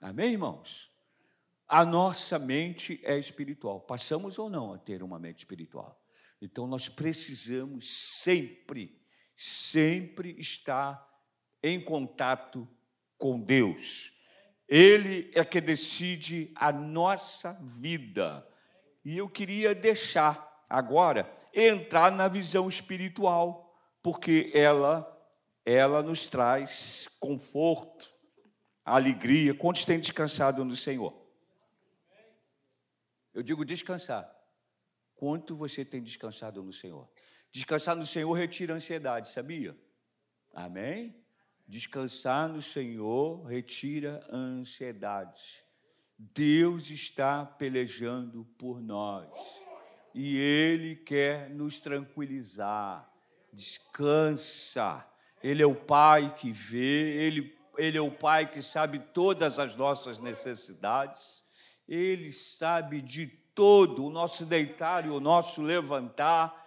Amém, 0.00 0.32
irmãos? 0.32 0.93
A 1.74 1.84
nossa 1.84 2.38
mente 2.38 3.00
é 3.02 3.18
espiritual. 3.18 3.80
Passamos 3.80 4.38
ou 4.38 4.48
não 4.48 4.72
a 4.72 4.78
ter 4.78 5.02
uma 5.02 5.18
mente 5.18 5.38
espiritual? 5.38 6.00
Então 6.40 6.68
nós 6.68 6.88
precisamos 6.88 8.20
sempre, 8.22 9.02
sempre 9.34 10.36
estar 10.38 11.04
em 11.60 11.80
contato 11.80 12.68
com 13.18 13.40
Deus. 13.40 14.12
Ele 14.68 15.32
é 15.34 15.44
que 15.44 15.60
decide 15.60 16.52
a 16.54 16.70
nossa 16.70 17.54
vida. 17.60 18.48
E 19.04 19.18
eu 19.18 19.28
queria 19.28 19.74
deixar 19.74 20.64
agora 20.70 21.28
entrar 21.52 22.12
na 22.12 22.28
visão 22.28 22.68
espiritual, 22.68 23.76
porque 24.00 24.48
ela 24.54 25.10
ela 25.66 26.04
nos 26.04 26.28
traz 26.28 27.08
conforto, 27.18 28.08
alegria. 28.84 29.52
Quantos 29.52 29.84
têm 29.84 29.98
descansado 29.98 30.64
no 30.64 30.76
Senhor? 30.76 31.23
Eu 33.34 33.42
digo 33.42 33.64
descansar. 33.64 34.32
Quanto 35.16 35.54
você 35.54 35.84
tem 35.84 36.02
descansado 36.02 36.62
no 36.62 36.72
Senhor? 36.72 37.10
Descansar 37.50 37.96
no 37.96 38.06
Senhor 38.06 38.32
retira 38.32 38.74
a 38.74 38.76
ansiedade, 38.76 39.28
sabia? 39.28 39.76
Amém? 40.52 41.14
Descansar 41.66 42.48
no 42.48 42.62
Senhor 42.62 43.44
retira 43.44 44.24
ansiedade. 44.30 45.64
Deus 46.16 46.90
está 46.90 47.44
pelejando 47.44 48.44
por 48.56 48.80
nós 48.80 49.30
e 50.14 50.36
Ele 50.38 50.94
quer 50.94 51.50
nos 51.50 51.80
tranquilizar. 51.80 53.10
Descansa. 53.52 55.04
Ele 55.42 55.62
é 55.62 55.66
o 55.66 55.74
Pai 55.74 56.34
que 56.34 56.52
vê, 56.52 57.16
Ele, 57.24 57.56
Ele 57.76 57.98
é 57.98 58.00
o 58.00 58.10
Pai 58.10 58.50
que 58.50 58.62
sabe 58.62 58.98
todas 59.12 59.58
as 59.58 59.74
nossas 59.74 60.18
necessidades. 60.18 61.43
Ele 61.88 62.32
sabe 62.32 63.00
de 63.00 63.26
todo, 63.54 64.04
o 64.04 64.10
nosso 64.10 64.44
deitar 64.44 65.06
e 65.06 65.10
o 65.10 65.20
nosso 65.20 65.62
levantar. 65.62 66.62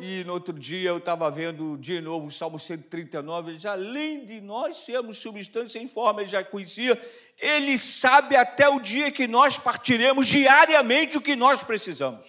E 0.00 0.22
no 0.24 0.34
outro 0.34 0.56
dia 0.56 0.90
eu 0.90 0.98
estava 0.98 1.28
vendo 1.30 1.76
de 1.76 2.00
novo 2.00 2.28
o 2.28 2.30
Salmo 2.30 2.58
139, 2.58 3.50
ele 3.50 3.56
diz, 3.56 3.66
além 3.66 4.24
de 4.24 4.40
nós 4.40 4.76
sermos 4.76 5.18
substância 5.18 5.80
em 5.80 5.88
forma, 5.88 6.20
ele 6.20 6.30
já 6.30 6.44
conhecia, 6.44 7.00
ele 7.36 7.76
sabe 7.76 8.36
até 8.36 8.68
o 8.68 8.78
dia 8.78 9.10
que 9.10 9.26
nós 9.26 9.58
partiremos 9.58 10.26
diariamente 10.28 11.18
o 11.18 11.20
que 11.20 11.34
nós 11.34 11.64
precisamos. 11.64 12.24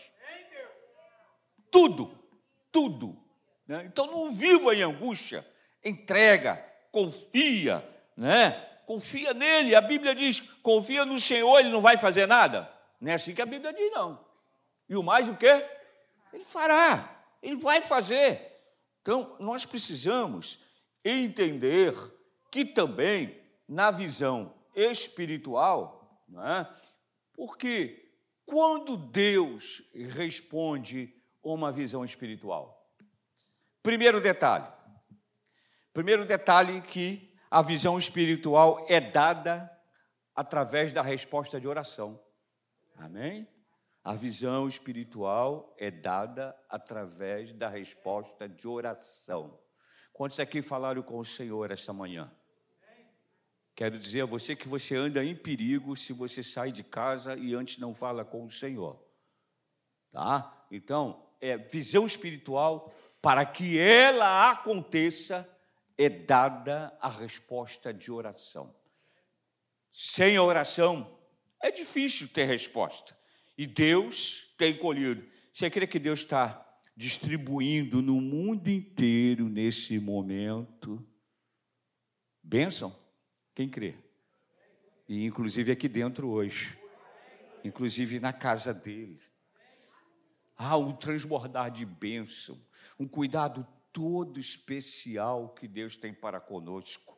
Tudo, 1.69 2.17
tudo. 2.71 3.15
Né? 3.67 3.83
Então 3.85 4.07
não 4.07 4.33
viva 4.33 4.73
em 4.73 4.81
angústia, 4.81 5.45
entrega, 5.85 6.55
confia, 6.91 7.87
né? 8.17 8.68
Confia 8.89 9.35
nele. 9.35 9.75
A 9.75 9.81
Bíblia 9.81 10.15
diz: 10.15 10.39
confia 10.63 11.05
no 11.05 11.19
Senhor, 11.19 11.59
ele 11.59 11.69
não 11.69 11.79
vai 11.79 11.95
fazer 11.95 12.25
nada. 12.25 12.67
Não 12.99 13.11
é 13.11 13.13
assim 13.13 13.35
que 13.35 13.41
a 13.41 13.45
Bíblia 13.45 13.71
diz, 13.71 13.91
não. 13.91 14.25
E 14.89 14.95
o 14.95 15.03
mais 15.03 15.29
o 15.29 15.35
quê? 15.35 15.63
Ele 16.33 16.43
fará, 16.43 17.23
ele 17.39 17.57
vai 17.57 17.81
fazer. 17.81 18.41
Então, 19.03 19.35
nós 19.39 19.63
precisamos 19.63 20.59
entender 21.05 21.93
que 22.49 22.65
também, 22.65 23.39
na 23.67 23.91
visão 23.91 24.55
espiritual, 24.75 26.19
é? 26.43 26.65
porque 27.33 28.11
quando 28.43 28.97
Deus 28.97 29.83
responde 29.93 31.13
uma 31.43 31.71
visão 31.71 32.03
espiritual? 32.03 32.91
Primeiro 33.83 34.19
detalhe. 34.19 34.67
Primeiro 35.93 36.25
detalhe 36.25 36.81
que 36.81 37.28
a 37.49 37.61
visão 37.61 37.97
espiritual 37.97 38.85
é 38.87 39.01
dada 39.01 39.69
através 40.35 40.93
da 40.93 41.01
resposta 41.01 41.59
de 41.59 41.67
oração. 41.67 42.19
Amém? 42.95 43.47
A 44.03 44.13
visão 44.13 44.67
espiritual 44.67 45.75
é 45.77 45.89
dada 45.89 46.55
através 46.69 47.51
da 47.53 47.67
resposta 47.67 48.47
de 48.47 48.67
oração. 48.67 49.59
Quantos 50.13 50.39
aqui 50.39 50.61
falaram 50.61 51.01
com 51.01 51.17
o 51.17 51.25
Senhor 51.25 51.71
esta 51.71 51.91
manhã? 51.91 52.31
Quero 53.75 53.97
dizer 53.97 54.21
a 54.21 54.25
você 54.25 54.55
que 54.55 54.67
você 54.67 54.95
anda 54.95 55.23
em 55.23 55.35
perigo 55.35 55.95
se 55.95 56.13
você 56.13 56.43
sai 56.43 56.71
de 56.71 56.83
casa 56.83 57.35
e 57.35 57.55
antes 57.55 57.77
não 57.77 57.95
fala 57.95 58.25
com 58.25 58.45
o 58.45 58.51
Senhor. 58.51 59.01
Tá? 60.11 60.65
Então, 60.69 61.25
é 61.39 61.57
visão 61.57 62.05
espiritual 62.05 62.93
para 63.21 63.45
que 63.45 63.79
ela 63.79 64.51
aconteça 64.51 65.49
é 65.99 66.07
dada 66.07 66.97
a 67.01 67.09
resposta 67.09 67.93
de 67.93 68.09
oração. 68.09 68.73
Sem 69.89 70.37
a 70.37 70.43
oração, 70.43 71.19
é 71.61 71.69
difícil 71.69 72.29
ter 72.29 72.45
resposta. 72.45 73.17
E 73.57 73.67
Deus 73.67 74.55
tem 74.57 74.77
colhido. 74.77 75.29
Você 75.51 75.69
crê 75.69 75.85
que 75.85 75.99
Deus 75.99 76.19
está 76.19 76.65
distribuindo 76.95 78.01
no 78.01 78.21
mundo 78.21 78.69
inteiro 78.69 79.49
nesse 79.49 79.99
momento? 79.99 81.05
Bênção? 82.41 82.97
Quem 83.53 83.67
crê? 83.67 83.95
E 85.05 85.25
inclusive 85.25 85.69
aqui 85.69 85.89
dentro 85.89 86.29
hoje. 86.29 86.79
Inclusive 87.61 88.21
na 88.21 88.31
casa 88.31 88.73
dele. 88.73 89.19
Há 90.55 90.77
um 90.77 90.95
transbordar 90.95 91.69
de 91.69 91.85
bênção, 91.85 92.57
um 92.97 93.05
cuidado 93.05 93.67
todo 93.91 94.39
especial 94.39 95.49
que 95.49 95.67
Deus 95.67 95.97
tem 95.97 96.13
para 96.13 96.39
conosco. 96.39 97.17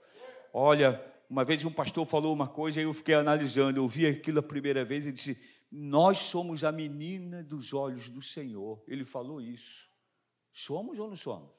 Olha, 0.53 1.03
uma 1.29 1.43
vez 1.43 1.63
um 1.63 1.71
pastor 1.71 2.05
falou 2.05 2.33
uma 2.33 2.47
coisa 2.47 2.81
e 2.81 2.83
eu 2.83 2.93
fiquei 2.93 3.15
analisando, 3.15 3.79
eu 3.79 3.87
vi 3.87 4.05
aquilo 4.05 4.39
a 4.39 4.43
primeira 4.43 4.83
vez 4.83 5.05
e 5.05 5.11
disse: 5.11 5.41
Nós 5.71 6.17
somos 6.17 6.63
a 6.63 6.71
menina 6.71 7.43
dos 7.43 7.73
olhos 7.73 8.09
do 8.09 8.21
Senhor. 8.21 8.83
Ele 8.87 9.03
falou 9.03 9.41
isso. 9.41 9.89
Somos 10.51 10.99
ou 10.99 11.07
não 11.07 11.15
somos? 11.15 11.51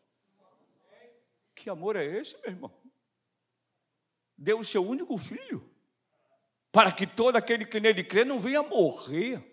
Que 1.54 1.70
amor 1.70 1.96
é 1.96 2.04
esse, 2.04 2.40
meu 2.42 2.50
irmão? 2.50 2.82
Deu 4.36 4.58
o 4.58 4.64
seu 4.64 4.84
único 4.84 5.16
filho 5.16 5.70
para 6.72 6.90
que 6.90 7.06
todo 7.06 7.36
aquele 7.36 7.66
que 7.66 7.78
nele 7.78 8.02
crê 8.02 8.24
não 8.24 8.40
venha 8.40 8.62
morrer. 8.62 9.48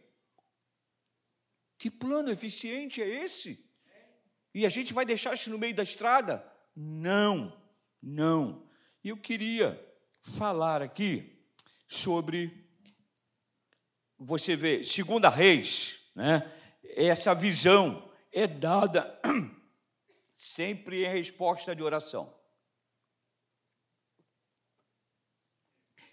Que 1.78 1.92
plano 1.92 2.32
eficiente 2.32 3.02
é 3.02 3.24
esse? 3.24 3.69
E 4.54 4.66
a 4.66 4.70
gente 4.70 4.94
vai 4.94 5.06
deixar 5.06 5.34
isso 5.34 5.50
no 5.50 5.58
meio 5.58 5.76
da 5.76 5.84
estrada? 5.84 6.46
Não, 6.76 7.56
não. 8.02 8.68
E 9.04 9.10
eu 9.10 9.18
queria 9.18 9.80
falar 10.38 10.82
aqui 10.82 11.40
sobre, 11.88 12.66
você 14.18 14.56
vê, 14.56 14.84
segunda 14.84 15.30
Reis, 15.30 16.00
né? 16.16 16.52
Essa 16.84 17.34
visão 17.34 18.12
é 18.32 18.48
dada 18.48 19.20
sempre 20.34 21.06
em 21.06 21.10
resposta 21.10 21.76
de 21.76 21.84
oração. 21.84 22.34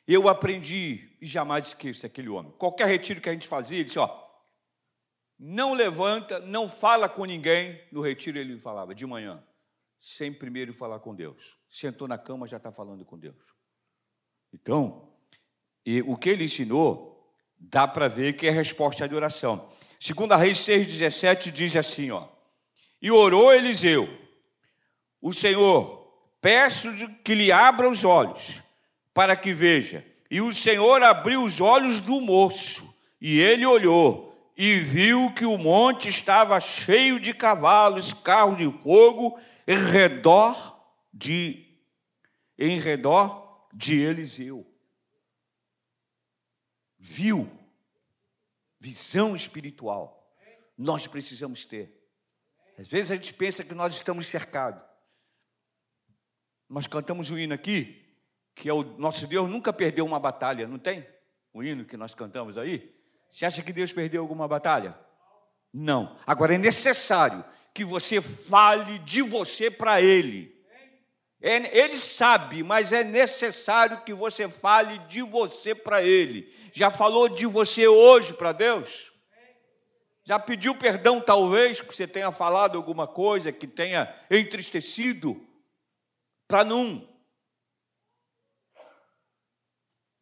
Eu 0.07 0.29
aprendi 0.29 1.17
e 1.21 1.27
jamais 1.27 1.69
esqueço 1.69 2.07
aquele 2.07 2.29
homem. 2.29 2.53
Qualquer 2.53 2.87
retiro 2.87 3.21
que 3.21 3.29
a 3.29 3.33
gente 3.33 3.49
fazia, 3.49 3.79
ele 3.79 3.87
disse: 3.87 3.99
ó, 3.99 4.26
não 5.39 5.75
levanta, 5.75 6.41
não 6.41 6.69
fala 6.69 7.09
com 7.09 7.25
ninguém. 7.25 7.81
No 7.93 8.01
retiro 8.01 8.39
ele 8.39 8.59
falava 8.59 8.95
de 8.95 9.07
manhã, 9.07 9.43
sem 9.99 10.33
primeiro 10.33 10.73
falar 10.73 10.99
com 11.01 11.15
Deus. 11.15 11.57
Sentou 11.69 12.09
na 12.09 12.17
cama, 12.17 12.47
já 12.47 12.57
está 12.57 12.71
falando 12.71 13.05
com 13.05 13.19
Deus. 13.19 13.37
Então, 14.53 15.13
e 15.85 16.01
o 16.03 16.17
que 16.17 16.31
ele 16.31 16.45
ensinou, 16.45 17.35
dá 17.59 17.87
para 17.87 18.09
ver 18.09 18.35
que 18.35 18.47
é 18.47 18.51
resposta 18.51 19.09
de 19.09 19.15
oração. 19.15 19.69
Segunda 20.01 20.37
Reis 20.37 20.59
6,17 20.59 21.51
diz 21.51 21.77
assim, 21.77 22.11
ó. 22.11 22.29
E 23.01 23.11
orou 23.11 23.53
Eliseu, 23.53 24.09
o 25.21 25.33
Senhor, 25.33 26.07
peço 26.41 26.89
que 27.23 27.35
lhe 27.35 27.53
abra 27.53 27.89
os 27.89 28.05
olhos, 28.05 28.63
para 29.13 29.37
que 29.37 29.53
veja. 29.53 30.05
E 30.31 30.41
o 30.41 30.53
Senhor 30.53 31.03
abriu 31.03 31.45
os 31.45 31.61
olhos 31.61 32.01
do 32.01 32.21
moço, 32.21 32.95
e 33.21 33.39
ele 33.39 33.67
olhou, 33.67 34.36
e 34.57 34.81
viu 34.81 35.33
que 35.35 35.45
o 35.45 35.59
monte 35.59 36.09
estava 36.09 36.59
cheio 36.59 37.21
de 37.21 37.35
cavalos, 37.35 38.15
carros 38.15 38.57
de 38.57 38.71
fogo, 38.83 39.39
em 39.67 39.77
redor 39.77 40.83
de, 41.13 41.79
em 42.59 42.81
redor 42.81 43.69
de 43.75 44.01
Eliseu. 44.01 44.67
Viu, 46.99 47.51
visão 48.81 49.37
espiritual, 49.37 50.35
nós 50.77 51.07
precisamos 51.07 51.67
ter. 51.67 51.95
Às 52.79 52.89
vezes 52.89 53.13
a 53.13 53.17
gente 53.17 53.35
pensa 53.35 53.63
que 53.63 53.75
nós 53.75 53.95
estamos 53.95 54.27
cercados. 54.27 54.83
Nós 56.69 56.87
cantamos 56.87 57.31
um 57.31 57.39
hino 57.39 57.55
aqui, 57.55 58.05
que 58.55 58.69
é 58.69 58.73
o 58.73 58.83
nosso 58.83 59.27
Deus 59.27 59.49
nunca 59.51 59.73
perdeu 59.73 60.05
uma 60.05 60.19
batalha, 60.19 60.67
não 60.67 60.79
tem? 60.79 61.07
O 61.53 61.63
hino 61.63 61.85
que 61.85 61.97
nós 61.97 62.15
cantamos 62.15 62.57
aí. 62.57 62.96
Você 63.29 63.45
acha 63.45 63.63
que 63.63 63.73
Deus 63.73 63.93
perdeu 63.93 64.23
alguma 64.23 64.49
batalha? 64.49 64.99
Não. 65.73 66.17
Agora 66.27 66.55
é 66.55 66.59
necessário 66.59 67.45
que 67.75 67.85
você 67.85 68.21
fale 68.21 68.99
de 69.01 69.23
você 69.23 69.71
para 69.71 70.01
Ele. 70.01 70.57
É, 71.41 71.79
ele 71.79 71.97
sabe, 71.97 72.63
mas 72.63 72.93
é 72.93 73.05
necessário 73.05 74.01
que 74.01 74.15
você 74.15 74.49
fale 74.49 74.99
de 75.01 75.23
você 75.23 75.75
para 75.75 76.03
Ele. 76.03 76.53
Já 76.73 76.91
falou 76.91 77.29
de 77.29 77.47
você 77.47 77.87
hoje 77.87 78.33
para 78.33 78.53
Deus? 78.53 79.13
Já 80.25 80.39
pediu 80.41 80.75
perdão, 80.75 81.21
talvez, 81.21 81.81
que 81.81 81.95
você 81.95 82.07
tenha 82.07 82.33
falado 82.33 82.77
alguma 82.77 83.07
coisa 83.07 83.53
que 83.53 83.67
tenha 83.67 84.13
entristecido? 84.29 85.41
Para 86.49 86.65
não, 86.65 87.07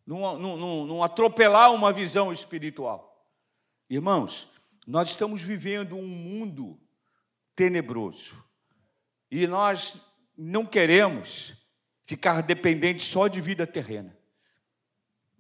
não, 0.07 1.03
atropelar 1.03 1.73
uma 1.73 1.93
visão 1.93 2.33
espiritual. 2.33 3.27
Irmãos, 3.89 4.49
nós 4.87 5.09
estamos 5.09 5.43
vivendo 5.43 5.97
um 5.97 6.07
mundo 6.07 6.79
tenebroso. 7.55 8.45
E 9.31 9.47
nós 9.47 10.01
não 10.37 10.67
queremos 10.67 11.55
ficar 12.03 12.43
dependentes 12.43 13.07
só 13.07 13.29
de 13.29 13.41
vida 13.41 13.67
terrena. 13.67 14.17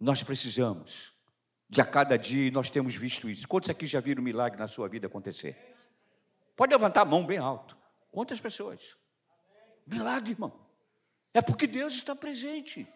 Nós 0.01 0.23
precisamos 0.23 1.13
de 1.69 1.81
a 1.81 1.85
cada 1.85 2.17
dia, 2.17 2.49
e 2.49 2.51
nós 2.51 2.71
temos 2.71 2.95
visto 2.95 3.29
isso. 3.29 3.49
Quantos 3.49 3.71
aqui 3.71 3.87
já 3.87 4.01
viram 4.01 4.23
milagre 4.23 4.59
na 4.59 4.69
sua 4.69 4.89
vida 4.89 5.07
acontecer? 5.07 5.57
Pode 6.55 6.73
levantar 6.73 7.03
a 7.03 7.05
mão 7.05 7.27
bem 7.27 7.39
alto. 7.39 7.77
Quantas 8.11 8.41
pessoas? 8.41 8.97
Milagre, 9.87 10.33
irmão. 10.33 10.53
É 11.33 11.43
porque 11.43 11.67
Deus 11.67 11.95
está 11.95 12.15
presente. 12.15 12.87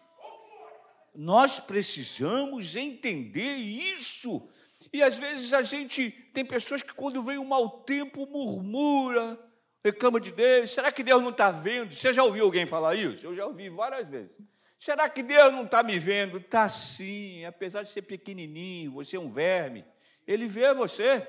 Nós 1.13 1.59
precisamos 1.59 2.75
entender 2.75 3.55
isso. 3.55 4.47
E 4.93 5.03
às 5.03 5.17
vezes 5.17 5.53
a 5.53 5.61
gente 5.61 6.09
tem 6.33 6.45
pessoas 6.45 6.81
que, 6.81 6.93
quando 6.93 7.23
vem 7.23 7.37
um 7.37 7.45
mau 7.45 7.81
tempo, 7.81 8.25
murmura, 8.25 9.37
reclama 9.83 10.19
de 10.19 10.31
Deus. 10.31 10.71
Será 10.71 10.91
que 10.91 11.03
Deus 11.03 11.21
não 11.21 11.31
está 11.31 11.51
vendo? 11.51 11.93
Você 11.93 12.13
já 12.13 12.23
ouviu 12.23 12.45
alguém 12.45 12.65
falar 12.65 12.95
isso? 12.95 13.25
Eu 13.25 13.35
já 13.35 13.45
ouvi 13.45 13.69
várias 13.69 14.07
vezes. 14.07 14.35
Será 14.79 15.09
que 15.09 15.21
Deus 15.21 15.51
não 15.51 15.65
está 15.65 15.83
me 15.83 15.99
vendo? 15.99 16.37
Está 16.37 16.69
sim, 16.69 17.43
apesar 17.43 17.83
de 17.83 17.89
ser 17.89 18.03
pequenininho, 18.03 18.93
você 18.93 19.17
é 19.17 19.19
um 19.19 19.29
verme. 19.29 19.83
Ele 20.25 20.47
vê 20.47 20.73
você. 20.73 21.27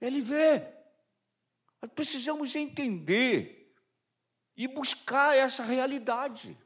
Ele 0.00 0.22
vê. 0.22 0.62
Nós 1.82 1.90
precisamos 1.94 2.56
entender 2.56 3.74
e 4.56 4.66
buscar 4.66 5.36
essa 5.36 5.62
realidade. 5.62 6.56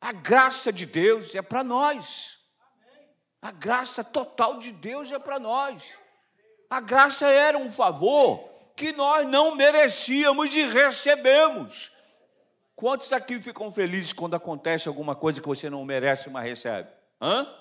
A 0.00 0.12
graça 0.12 0.72
de 0.72 0.86
Deus 0.86 1.34
é 1.34 1.42
para 1.42 1.64
nós. 1.64 2.38
A 3.40 3.50
graça 3.50 4.02
total 4.02 4.58
de 4.58 4.72
Deus 4.72 5.10
é 5.12 5.18
para 5.18 5.38
nós. 5.38 5.98
A 6.70 6.80
graça 6.80 7.28
era 7.28 7.56
um 7.56 7.72
favor 7.72 8.48
que 8.76 8.92
nós 8.92 9.26
não 9.26 9.54
merecíamos 9.54 10.54
e 10.54 10.64
recebemos. 10.64 11.92
Quantos 12.76 13.12
aqui 13.12 13.40
ficam 13.40 13.72
felizes 13.72 14.12
quando 14.12 14.36
acontece 14.36 14.86
alguma 14.86 15.16
coisa 15.16 15.40
que 15.40 15.48
você 15.48 15.68
não 15.68 15.84
merece, 15.84 16.30
mas 16.30 16.44
recebe? 16.44 16.88
Hã? 17.20 17.52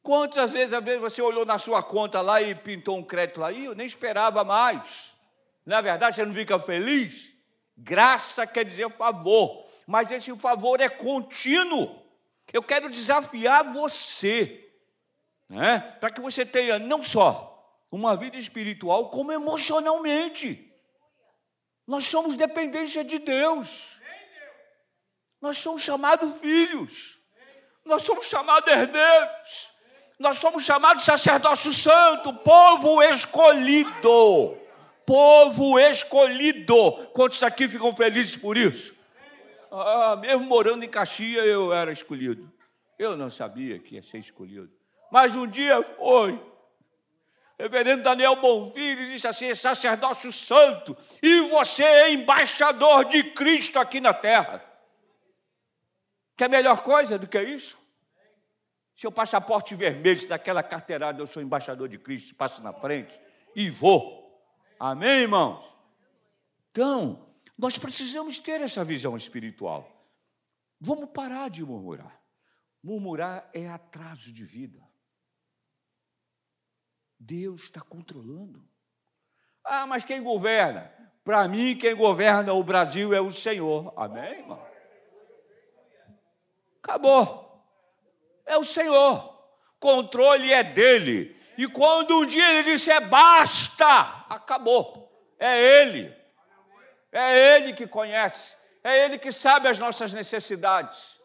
Quantas 0.00 0.52
vezes, 0.52 0.72
às 0.72 0.84
vezes, 0.84 1.00
você 1.00 1.20
olhou 1.20 1.44
na 1.44 1.58
sua 1.58 1.82
conta 1.82 2.20
lá 2.20 2.40
e 2.40 2.54
pintou 2.54 2.96
um 2.96 3.02
crédito 3.02 3.40
lá, 3.40 3.50
e 3.50 3.64
eu 3.64 3.74
nem 3.74 3.86
esperava 3.86 4.44
mais. 4.44 5.12
Na 5.66 5.80
verdade, 5.80 6.16
você 6.16 6.24
não 6.24 6.32
fica 6.32 6.58
feliz? 6.58 7.32
Graça 7.76 8.46
quer 8.46 8.64
dizer 8.64 8.90
favor, 8.96 9.67
mas 9.88 10.10
esse 10.10 10.36
favor 10.36 10.82
é 10.82 10.88
contínuo. 10.90 12.06
Eu 12.52 12.62
quero 12.62 12.90
desafiar 12.90 13.72
você, 13.72 14.70
né? 15.48 15.80
para 15.98 16.10
que 16.10 16.20
você 16.20 16.44
tenha 16.44 16.78
não 16.78 17.02
só 17.02 17.74
uma 17.90 18.14
vida 18.14 18.36
espiritual, 18.36 19.08
como 19.08 19.32
emocionalmente. 19.32 20.70
Nós 21.86 22.04
somos 22.04 22.36
dependência 22.36 23.02
de 23.02 23.18
Deus. 23.18 23.98
Nós 25.40 25.56
somos 25.56 25.80
chamados 25.80 26.34
filhos. 26.42 27.18
Nós 27.82 28.02
somos 28.02 28.26
chamados 28.26 28.70
herdeiros. 28.70 29.70
Nós 30.18 30.36
somos 30.36 30.64
chamados 30.64 31.06
sacerdócio 31.06 31.72
santo, 31.72 32.34
povo 32.34 33.02
escolhido. 33.02 34.58
Povo 35.06 35.78
escolhido. 35.78 37.08
Quantos 37.14 37.42
aqui 37.42 37.66
ficam 37.66 37.96
felizes 37.96 38.36
por 38.36 38.58
isso? 38.58 38.97
Ah, 39.70 40.16
mesmo 40.16 40.44
morando 40.44 40.84
em 40.84 40.88
Caxias, 40.88 41.44
eu 41.44 41.72
era 41.72 41.92
escolhido. 41.92 42.50
Eu 42.98 43.16
não 43.16 43.30
sabia 43.30 43.78
que 43.78 43.94
ia 43.94 44.02
ser 44.02 44.18
escolhido. 44.18 44.70
Mas 45.10 45.34
um 45.34 45.46
dia 45.46 45.82
foi. 45.96 46.40
Reverendo 47.58 48.04
Daniel 48.04 48.36
Bonfilho 48.36 49.08
disse 49.08 49.26
assim: 49.26 49.54
sacerdócio 49.54 50.30
santo, 50.30 50.96
e 51.22 51.40
você 51.48 51.82
é 51.82 52.12
embaixador 52.12 53.06
de 53.06 53.24
Cristo 53.32 53.78
aqui 53.78 54.00
na 54.00 54.14
terra. 54.14 54.64
Quer 56.36 56.48
melhor 56.48 56.82
coisa 56.82 57.18
do 57.18 57.26
que 57.26 57.40
isso? 57.42 57.76
Seu 58.94 59.10
passaporte 59.10 59.74
vermelho, 59.74 60.18
se 60.18 60.28
daquela 60.28 60.62
carteirada 60.62 61.20
eu 61.20 61.26
sou 61.26 61.42
embaixador 61.42 61.88
de 61.88 61.98
Cristo, 61.98 62.34
passo 62.34 62.62
na 62.62 62.72
frente 62.72 63.20
e 63.54 63.70
vou. 63.70 64.40
Amém, 64.78 65.22
irmãos? 65.22 65.76
Então, 66.70 67.27
nós 67.58 67.76
precisamos 67.76 68.38
ter 68.38 68.60
essa 68.60 68.84
visão 68.84 69.16
espiritual. 69.16 70.06
Vamos 70.80 71.10
parar 71.10 71.50
de 71.50 71.64
murmurar. 71.64 72.22
Murmurar 72.80 73.50
é 73.52 73.68
atraso 73.68 74.32
de 74.32 74.44
vida. 74.44 74.80
Deus 77.18 77.62
está 77.62 77.80
controlando. 77.80 78.62
Ah, 79.64 79.86
mas 79.86 80.04
quem 80.04 80.22
governa? 80.22 80.92
Para 81.24 81.48
mim, 81.48 81.76
quem 81.76 81.96
governa 81.96 82.52
o 82.52 82.62
Brasil 82.62 83.12
é 83.12 83.20
o 83.20 83.32
Senhor. 83.32 83.92
Amém, 83.96 84.38
irmão? 84.38 84.64
Acabou. 86.80 87.60
É 88.46 88.56
o 88.56 88.62
Senhor. 88.62 89.36
Controle 89.80 90.52
é 90.52 90.62
dele. 90.62 91.36
E 91.58 91.66
quando 91.66 92.20
um 92.20 92.26
dia 92.26 92.50
ele 92.50 92.72
disser 92.72 93.08
basta, 93.08 94.24
acabou. 94.28 95.12
É 95.38 95.82
ele. 95.82 96.17
É 97.18 97.56
ele 97.56 97.72
que 97.72 97.86
conhece. 97.86 98.56
É 98.84 99.04
ele 99.04 99.18
que 99.18 99.32
sabe 99.32 99.68
as 99.68 99.78
nossas 99.78 100.12
necessidades. 100.12 101.20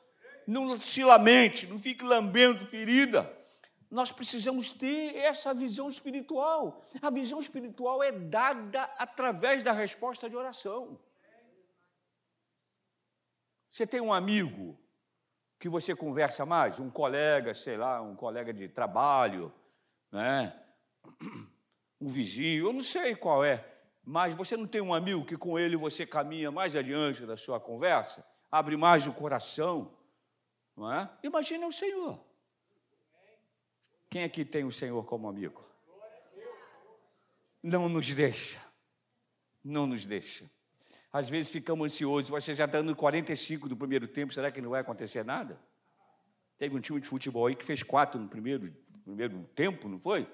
Não 0.48 0.80
se 0.82 1.04
lamente, 1.04 1.68
não 1.68 1.78
fique 1.78 2.04
lambendo 2.04 2.66
ferida. 2.66 3.32
Nós 3.92 4.12
precisamos 4.12 4.72
ter 4.72 5.16
essa 5.18 5.54
visão 5.54 5.88
espiritual. 5.90 6.84
A 7.00 7.12
visão 7.12 7.40
espiritual 7.40 8.02
é 8.02 8.12
dada 8.12 8.84
através 8.98 9.62
da 9.62 9.72
resposta 9.72 10.28
de 10.28 10.36
oração. 10.36 11.00
Você 13.70 13.86
tem 13.86 14.02
um 14.02 14.12
amigo 14.12 14.76
que 15.60 15.70
você 15.70 15.96
conversa 15.96 16.44
mais, 16.44 16.80
um 16.80 16.90
colega, 16.90 17.54
sei 17.54 17.78
lá, 17.78 18.02
um 18.02 18.16
colega 18.16 18.52
de 18.52 18.68
trabalho, 18.68 19.54
né? 20.12 20.60
um 22.02 22.08
vizinho, 22.08 22.68
eu 22.68 22.74
não 22.74 22.82
sei 22.82 23.16
qual 23.16 23.46
é, 23.46 23.73
mas 24.06 24.34
você 24.34 24.58
não 24.58 24.68
tem 24.68 24.82
um 24.82 24.94
amigo 24.94 25.26
que 25.26 25.38
com 25.38 25.58
ele 25.58 25.78
você 25.78 26.06
caminha 26.06 26.52
mais 26.52 26.76
adiante 26.76 27.26
da 27.26 27.38
sua 27.38 27.60
conversa, 27.60 28.26
abre 28.52 28.76
mais 28.76 29.08
o 29.08 29.14
coração, 29.14 29.94
não 30.76 30.92
é? 30.92 31.10
Imagina 31.24 31.66
o 31.66 31.72
Senhor. 31.72 32.20
Quem 34.10 34.24
aqui 34.24 34.44
tem 34.44 34.64
o 34.64 34.72
Senhor 34.72 35.04
como 35.06 35.28
amigo? 35.28 35.64
Não 37.62 37.88
nos 37.88 38.14
deixa. 38.14 38.60
Não 39.64 39.88
nos 39.88 40.06
deixa. 40.06 40.50
Às 41.12 41.30
vezes 41.30 41.50
ficamos 41.50 41.86
ansiosos. 41.86 42.30
Você 42.30 42.54
já 42.54 42.66
está 42.66 42.80
dando 42.80 42.96
45 42.96 43.70
do 43.70 43.78
primeiro 43.78 44.08
tempo, 44.08 44.34
será 44.34 44.52
que 44.52 44.62
não 44.62 44.72
vai 44.72 44.82
acontecer 44.82 45.24
nada? 45.24 45.60
Teve 46.58 46.76
um 46.76 46.82
time 46.82 47.00
de 47.00 47.08
futebol 47.08 47.48
aí 47.48 47.56
que 47.56 47.64
fez 47.64 47.82
quatro 47.82 48.20
no 48.20 48.28
primeiro, 48.28 48.76
primeiro 49.04 49.44
tempo, 49.56 49.88
não 49.88 50.00
foi? 50.00 50.30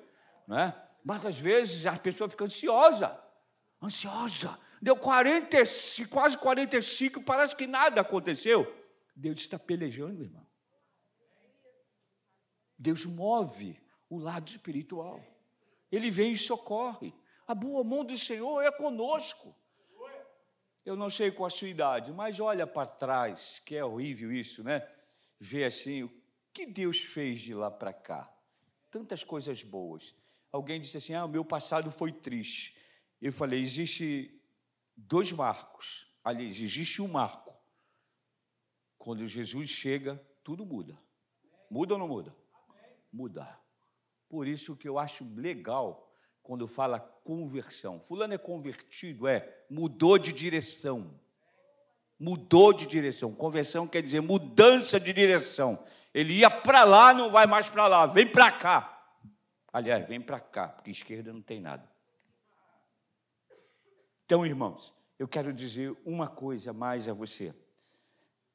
Não 0.48 0.58
é? 0.58 0.76
Mas 1.04 1.26
às 1.26 1.38
vezes 1.38 1.86
a 1.86 1.98
pessoa 1.98 2.30
fica 2.30 2.46
ansiosa. 2.46 3.29
Ansiosa. 3.82 4.60
Deu 4.82 4.96
40, 4.96 5.58
quase 6.10 6.38
45, 6.38 7.22
parece 7.24 7.56
que 7.56 7.68
nada 7.68 8.02
aconteceu. 8.02 8.74
Deus 9.16 9.40
está 9.40 9.60
pelejando, 9.60 10.24
irmão. 10.24 10.46
Deus 12.78 13.06
move 13.06 13.78
o 14.10 14.18
lado 14.18 14.48
espiritual. 14.48 15.22
Ele 15.92 16.10
vem 16.10 16.32
e 16.32 16.38
socorre. 16.38 17.14
A 17.46 17.54
boa 17.54 17.84
mão 17.84 18.06
do 18.06 18.18
Senhor 18.18 18.62
é 18.62 18.72
conosco. 18.72 19.54
Eu 20.86 20.96
não 20.96 21.10
sei 21.10 21.30
qual 21.30 21.48
a 21.48 21.50
sua 21.50 21.68
idade, 21.68 22.12
mas 22.14 22.40
olha 22.40 22.66
para 22.66 22.88
trás, 22.88 23.62
que 23.66 23.76
é 23.76 23.84
horrível 23.84 24.32
isso, 24.32 24.64
né? 24.64 24.88
Ver 25.40 25.66
assim, 25.66 26.04
o 26.04 26.12
que 26.54 26.66
Deus 26.66 27.00
fez 27.00 27.40
de 27.40 27.54
lá 27.54 27.70
para 27.70 27.92
cá? 27.92 28.32
Tantas 28.90 29.24
coisas 29.24 29.62
boas. 29.62 30.16
Alguém 30.52 30.80
disse 30.80 30.98
assim: 30.98 31.14
ah, 31.14 31.26
o 31.26 31.30
meu 31.30 31.44
passado 31.44 31.92
foi 31.92 32.12
triste. 32.12 32.76
Eu 33.22 33.34
falei: 33.34 33.60
existe 33.60 34.42
dois 34.96 35.32
marcos. 35.32 36.08
Aliás, 36.24 36.60
existe 36.62 37.02
um 37.02 37.08
marco. 37.08 37.58
Quando 38.98 39.26
Jesus 39.28 39.70
chega, 39.70 40.22
tudo 40.44 40.66
muda. 40.66 40.98
Muda 41.70 41.94
ou 41.94 42.00
não 42.00 42.08
muda? 42.08 42.36
mudar. 43.12 43.62
Por 44.30 44.48
isso 44.48 44.76
que 44.76 44.88
eu 44.88 45.00
acho 45.00 45.26
legal 45.36 46.12
quando 46.44 46.68
fala 46.68 47.00
conversão. 47.00 48.00
Fulano 48.00 48.34
é 48.34 48.38
convertido, 48.38 49.28
é, 49.28 49.66
mudou 49.70 50.18
de 50.18 50.32
direção. 50.32 51.20
Mudou 52.20 52.74
de 52.74 52.86
direção. 52.86 53.34
Conversão 53.34 53.88
quer 53.88 54.02
dizer 54.02 54.22
mudança 54.22 55.00
de 55.00 55.14
direção. 55.14 55.84
Ele 56.14 56.34
ia 56.34 56.50
para 56.50 56.84
lá, 56.84 57.14
não 57.14 57.32
vai 57.32 57.48
mais 57.48 57.70
para 57.70 57.88
lá, 57.88 58.06
vem 58.06 58.28
para 58.28 58.52
cá. 58.52 58.96
Aliás, 59.72 60.08
vem 60.08 60.20
para 60.20 60.40
cá, 60.40 60.68
porque 60.68 60.92
esquerda 60.92 61.32
não 61.32 61.42
tem 61.42 61.62
nada. 61.62 61.88
Então, 64.30 64.46
irmãos, 64.46 64.94
eu 65.18 65.28
quero 65.28 65.52
dizer 65.52 65.92
uma 66.06 66.28
coisa 66.28 66.72
mais 66.72 67.10
a 67.10 67.14
você, 67.14 67.52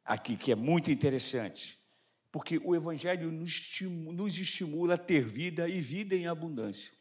aqui 0.04 0.36
que 0.36 0.52
é 0.52 0.54
muito 0.54 0.88
interessante 0.88 1.82
porque 2.30 2.60
o 2.62 2.76
Evangelho 2.76 3.32
nos 3.32 4.38
estimula 4.38 4.94
a 4.94 4.96
ter 4.96 5.24
vida 5.26 5.68
e 5.68 5.80
vida 5.80 6.14
em 6.14 6.28
abundância, 6.28 6.94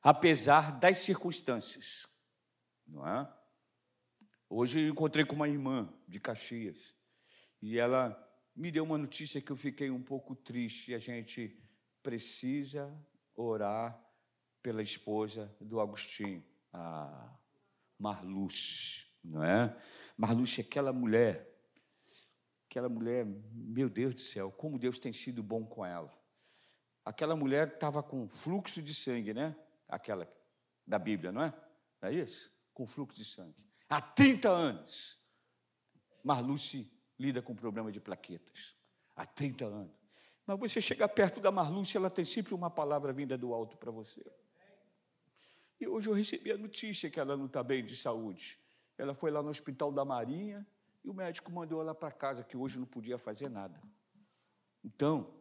apesar 0.00 0.78
das 0.78 0.98
circunstâncias, 0.98 2.06
não 2.86 3.04
é? 3.04 3.28
Hoje 4.48 4.82
eu 4.82 4.90
encontrei 4.90 5.24
com 5.24 5.34
uma 5.34 5.48
irmã 5.48 5.92
de 6.06 6.20
Caxias 6.20 6.94
e 7.60 7.76
ela 7.76 8.16
me 8.54 8.70
deu 8.70 8.84
uma 8.84 8.98
notícia 8.98 9.40
que 9.40 9.50
eu 9.50 9.56
fiquei 9.56 9.90
um 9.90 10.00
pouco 10.00 10.36
triste. 10.36 10.94
A 10.94 10.98
gente 11.00 11.60
precisa 12.04 12.88
orar 13.34 14.00
pela 14.62 14.80
esposa 14.80 15.52
do 15.60 15.80
Agostinho, 15.80 16.44
a 16.72 17.36
Marluce, 18.00 19.06
não 19.22 19.44
é? 19.44 19.76
Marluce 20.16 20.60
é 20.60 20.64
aquela 20.64 20.92
mulher 20.92 21.50
Aquela 22.70 22.88
mulher, 22.88 23.26
meu 23.52 23.90
Deus 23.90 24.14
do 24.14 24.20
céu, 24.20 24.52
como 24.52 24.78
Deus 24.78 24.96
tem 24.96 25.12
sido 25.12 25.42
bom 25.42 25.66
com 25.66 25.84
ela. 25.84 26.16
Aquela 27.04 27.34
mulher 27.34 27.66
estava 27.66 28.00
com 28.00 28.28
fluxo 28.28 28.80
de 28.80 28.94
sangue, 28.94 29.34
né? 29.34 29.56
Aquela 29.88 30.32
da 30.86 30.96
Bíblia, 30.96 31.32
não 31.32 31.42
é? 31.42 31.52
Não 32.00 32.08
é 32.08 32.14
isso? 32.14 32.48
Com 32.72 32.86
fluxo 32.86 33.18
de 33.18 33.24
sangue. 33.24 33.56
Há 33.88 34.00
30 34.00 34.48
anos. 34.48 35.18
Marluce 36.22 36.88
lida 37.18 37.42
com 37.42 37.56
problema 37.56 37.90
de 37.90 37.98
plaquetas. 37.98 38.76
Há 39.16 39.26
30 39.26 39.64
anos. 39.64 39.92
Mas 40.46 40.56
você 40.60 40.80
chega 40.80 41.08
perto 41.08 41.40
da 41.40 41.50
Marluce, 41.50 41.96
ela 41.96 42.08
tem 42.08 42.24
sempre 42.24 42.54
uma 42.54 42.70
palavra 42.70 43.12
vinda 43.12 43.36
do 43.36 43.52
alto 43.52 43.76
para 43.76 43.90
você. 43.90 44.24
E 45.80 45.88
hoje 45.88 46.10
eu 46.10 46.14
recebi 46.14 46.52
a 46.52 46.58
notícia 46.58 47.08
que 47.08 47.18
ela 47.18 47.36
não 47.36 47.46
está 47.46 47.62
bem 47.62 47.82
de 47.82 47.96
saúde. 47.96 48.58
Ela 48.98 49.14
foi 49.14 49.30
lá 49.30 49.42
no 49.42 49.48
Hospital 49.48 49.90
da 49.90 50.04
Marinha, 50.04 50.66
e 51.02 51.08
o 51.08 51.14
médico 51.14 51.50
mandou 51.50 51.80
ela 51.80 51.94
para 51.94 52.12
casa, 52.12 52.44
que 52.44 52.56
hoje 52.56 52.78
não 52.78 52.84
podia 52.84 53.16
fazer 53.16 53.48
nada. 53.48 53.80
Então, 54.84 55.32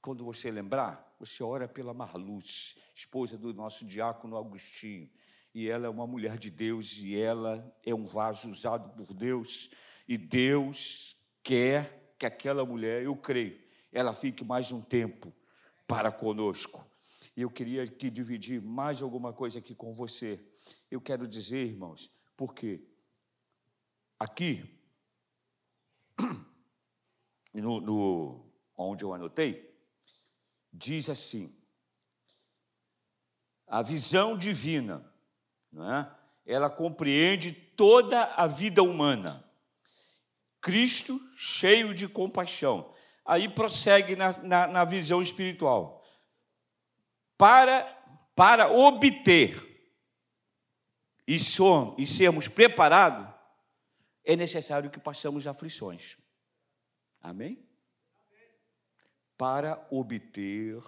quando 0.00 0.24
você 0.24 0.52
lembrar, 0.52 1.16
você 1.18 1.42
ora 1.42 1.66
pela 1.66 1.92
Marluz, 1.92 2.76
esposa 2.94 3.36
do 3.36 3.52
nosso 3.52 3.84
diácono 3.84 4.36
Agostinho. 4.36 5.10
E 5.52 5.68
ela 5.68 5.86
é 5.86 5.88
uma 5.88 6.06
mulher 6.06 6.38
de 6.38 6.48
Deus 6.48 6.96
e 6.98 7.16
ela 7.16 7.74
é 7.84 7.92
um 7.92 8.06
vaso 8.06 8.48
usado 8.48 8.90
por 8.90 9.12
Deus. 9.12 9.68
E 10.06 10.16
Deus 10.16 11.16
quer 11.42 12.14
que 12.16 12.24
aquela 12.24 12.64
mulher, 12.64 13.02
eu 13.02 13.16
creio, 13.16 13.60
ela 13.90 14.12
fique 14.12 14.44
mais 14.44 14.70
um 14.70 14.80
tempo 14.80 15.32
para 15.88 16.12
conosco. 16.12 16.85
Eu 17.36 17.50
queria 17.50 17.82
aqui 17.82 18.10
dividir 18.10 18.62
mais 18.62 19.02
alguma 19.02 19.32
coisa 19.32 19.58
aqui 19.58 19.74
com 19.74 19.92
você. 19.92 20.40
Eu 20.90 21.00
quero 21.00 21.28
dizer, 21.28 21.66
irmãos, 21.66 22.10
porque 22.36 22.82
aqui 24.18 24.64
no, 27.52 27.80
no, 27.80 28.46
onde 28.76 29.04
eu 29.04 29.12
anotei, 29.12 29.74
diz 30.72 31.10
assim: 31.10 31.54
a 33.66 33.82
visão 33.82 34.36
divina, 34.38 35.04
não 35.70 35.92
é? 35.92 36.16
ela 36.46 36.70
compreende 36.70 37.52
toda 37.52 38.24
a 38.34 38.46
vida 38.46 38.82
humana. 38.82 39.44
Cristo 40.60 41.20
cheio 41.36 41.92
de 41.92 42.08
compaixão. 42.08 42.94
Aí 43.24 43.48
prossegue 43.48 44.14
na, 44.14 44.32
na, 44.38 44.66
na 44.68 44.84
visão 44.84 45.20
espiritual. 45.20 45.95
Para, 47.36 47.84
para 48.34 48.70
obter 48.70 49.54
e, 51.26 51.38
som, 51.38 51.94
e 51.98 52.06
sermos 52.06 52.48
preparados, 52.48 53.34
é 54.24 54.36
necessário 54.36 54.90
que 54.90 54.98
passemos 54.98 55.46
aflições. 55.46 56.18
Amém? 57.20 57.64
Para 59.36 59.86
obter 59.90 60.82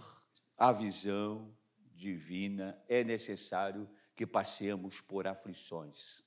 a 0.57 0.73
visão 0.73 1.57
divina, 1.93 2.81
é 2.89 3.05
necessário 3.05 3.89
que 4.17 4.27
passemos 4.27 5.01
por 5.01 5.27
aflições. 5.27 6.25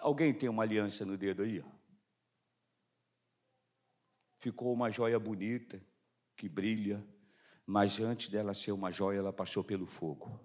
Alguém 0.00 0.34
tem 0.34 0.48
uma 0.48 0.62
aliança 0.62 1.04
no 1.04 1.16
dedo 1.16 1.42
aí? 1.42 1.64
Ficou 4.38 4.72
uma 4.72 4.90
joia 4.90 5.18
bonita, 5.18 5.82
que 6.36 6.48
brilha, 6.48 7.04
mas 7.70 8.00
antes 8.00 8.30
dela 8.30 8.54
ser 8.54 8.72
uma 8.72 8.90
joia, 8.90 9.18
ela 9.18 9.30
passou 9.30 9.62
pelo 9.62 9.86
fogo. 9.86 10.40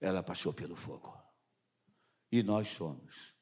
Ela 0.00 0.22
passou 0.22 0.50
pelo 0.50 0.74
fogo. 0.74 1.14
E 2.32 2.42
nós 2.42 2.68
somos 2.68 3.33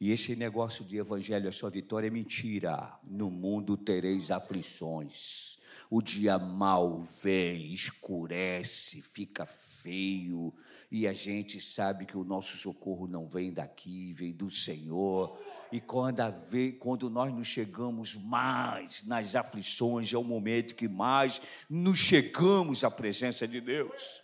E 0.00 0.10
esse 0.10 0.34
negócio 0.34 0.82
de 0.82 0.96
evangelho 0.96 1.46
é 1.46 1.52
sua 1.52 1.68
vitória 1.68 2.06
é 2.06 2.10
mentira. 2.10 2.98
No 3.04 3.30
mundo 3.30 3.76
tereis 3.76 4.30
aflições. 4.30 5.58
O 5.90 6.00
dia 6.00 6.38
mal 6.38 7.02
vem, 7.20 7.72
escurece, 7.72 9.02
fica 9.02 9.44
feio, 9.44 10.54
e 10.90 11.06
a 11.06 11.12
gente 11.12 11.60
sabe 11.60 12.06
que 12.06 12.16
o 12.16 12.24
nosso 12.24 12.56
socorro 12.56 13.06
não 13.06 13.28
vem 13.28 13.52
daqui, 13.52 14.12
vem 14.12 14.32
do 14.32 14.48
Senhor. 14.48 15.38
E 15.70 15.80
quando, 15.80 16.22
vez, 16.48 16.76
quando 16.78 17.10
nós 17.10 17.34
nos 17.34 17.46
chegamos 17.46 18.14
mais 18.14 19.04
nas 19.04 19.34
aflições, 19.34 20.12
é 20.12 20.16
o 20.16 20.24
momento 20.24 20.74
que 20.74 20.88
mais 20.88 21.42
nos 21.68 21.98
chegamos 21.98 22.84
à 22.84 22.90
presença 22.90 23.46
de 23.46 23.60
Deus. 23.60 24.22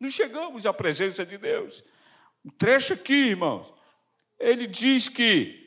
Nos 0.00 0.14
chegamos 0.14 0.66
à 0.66 0.72
presença 0.72 1.24
de 1.24 1.38
Deus. 1.38 1.84
Um 2.44 2.50
trecho 2.50 2.94
aqui, 2.94 3.28
irmãos, 3.28 3.72
ele 4.38 4.66
diz 4.66 5.08
que 5.08 5.64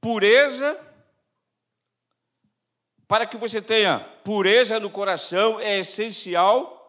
pureza 0.00 0.88
para 3.06 3.26
que 3.26 3.36
você 3.36 3.60
tenha 3.60 3.98
pureza 4.24 4.78
no 4.78 4.88
coração, 4.88 5.58
é 5.58 5.80
essencial 5.80 6.80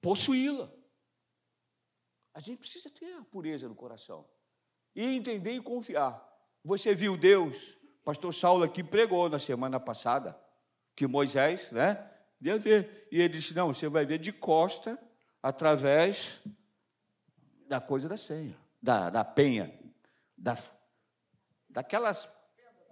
possuí-la. 0.00 0.72
A 2.34 2.40
gente 2.40 2.58
precisa 2.58 2.88
ter 2.90 3.12
a 3.14 3.24
pureza 3.24 3.68
no 3.68 3.74
coração. 3.74 4.24
E 4.94 5.16
entender 5.16 5.52
e 5.52 5.60
confiar. 5.60 6.22
Você 6.64 6.94
viu 6.94 7.16
Deus, 7.16 7.76
pastor 8.04 8.32
Saulo 8.32 8.64
aqui 8.64 8.84
pregou 8.84 9.28
na 9.28 9.38
semana 9.38 9.80
passada, 9.80 10.38
que 10.94 11.06
Moisés, 11.06 11.70
né, 11.72 12.08
ia 12.40 12.58
ver. 12.58 13.08
E 13.10 13.18
ele 13.18 13.28
disse: 13.30 13.54
Não, 13.54 13.72
você 13.72 13.88
vai 13.88 14.04
ver 14.04 14.18
de 14.18 14.32
costa, 14.32 14.98
através 15.42 16.40
da 17.72 17.80
coisa 17.80 18.06
da 18.06 18.18
senha, 18.18 18.54
da, 18.82 19.08
da 19.08 19.24
penha, 19.24 19.72
da, 20.36 20.58
daquelas 21.70 22.30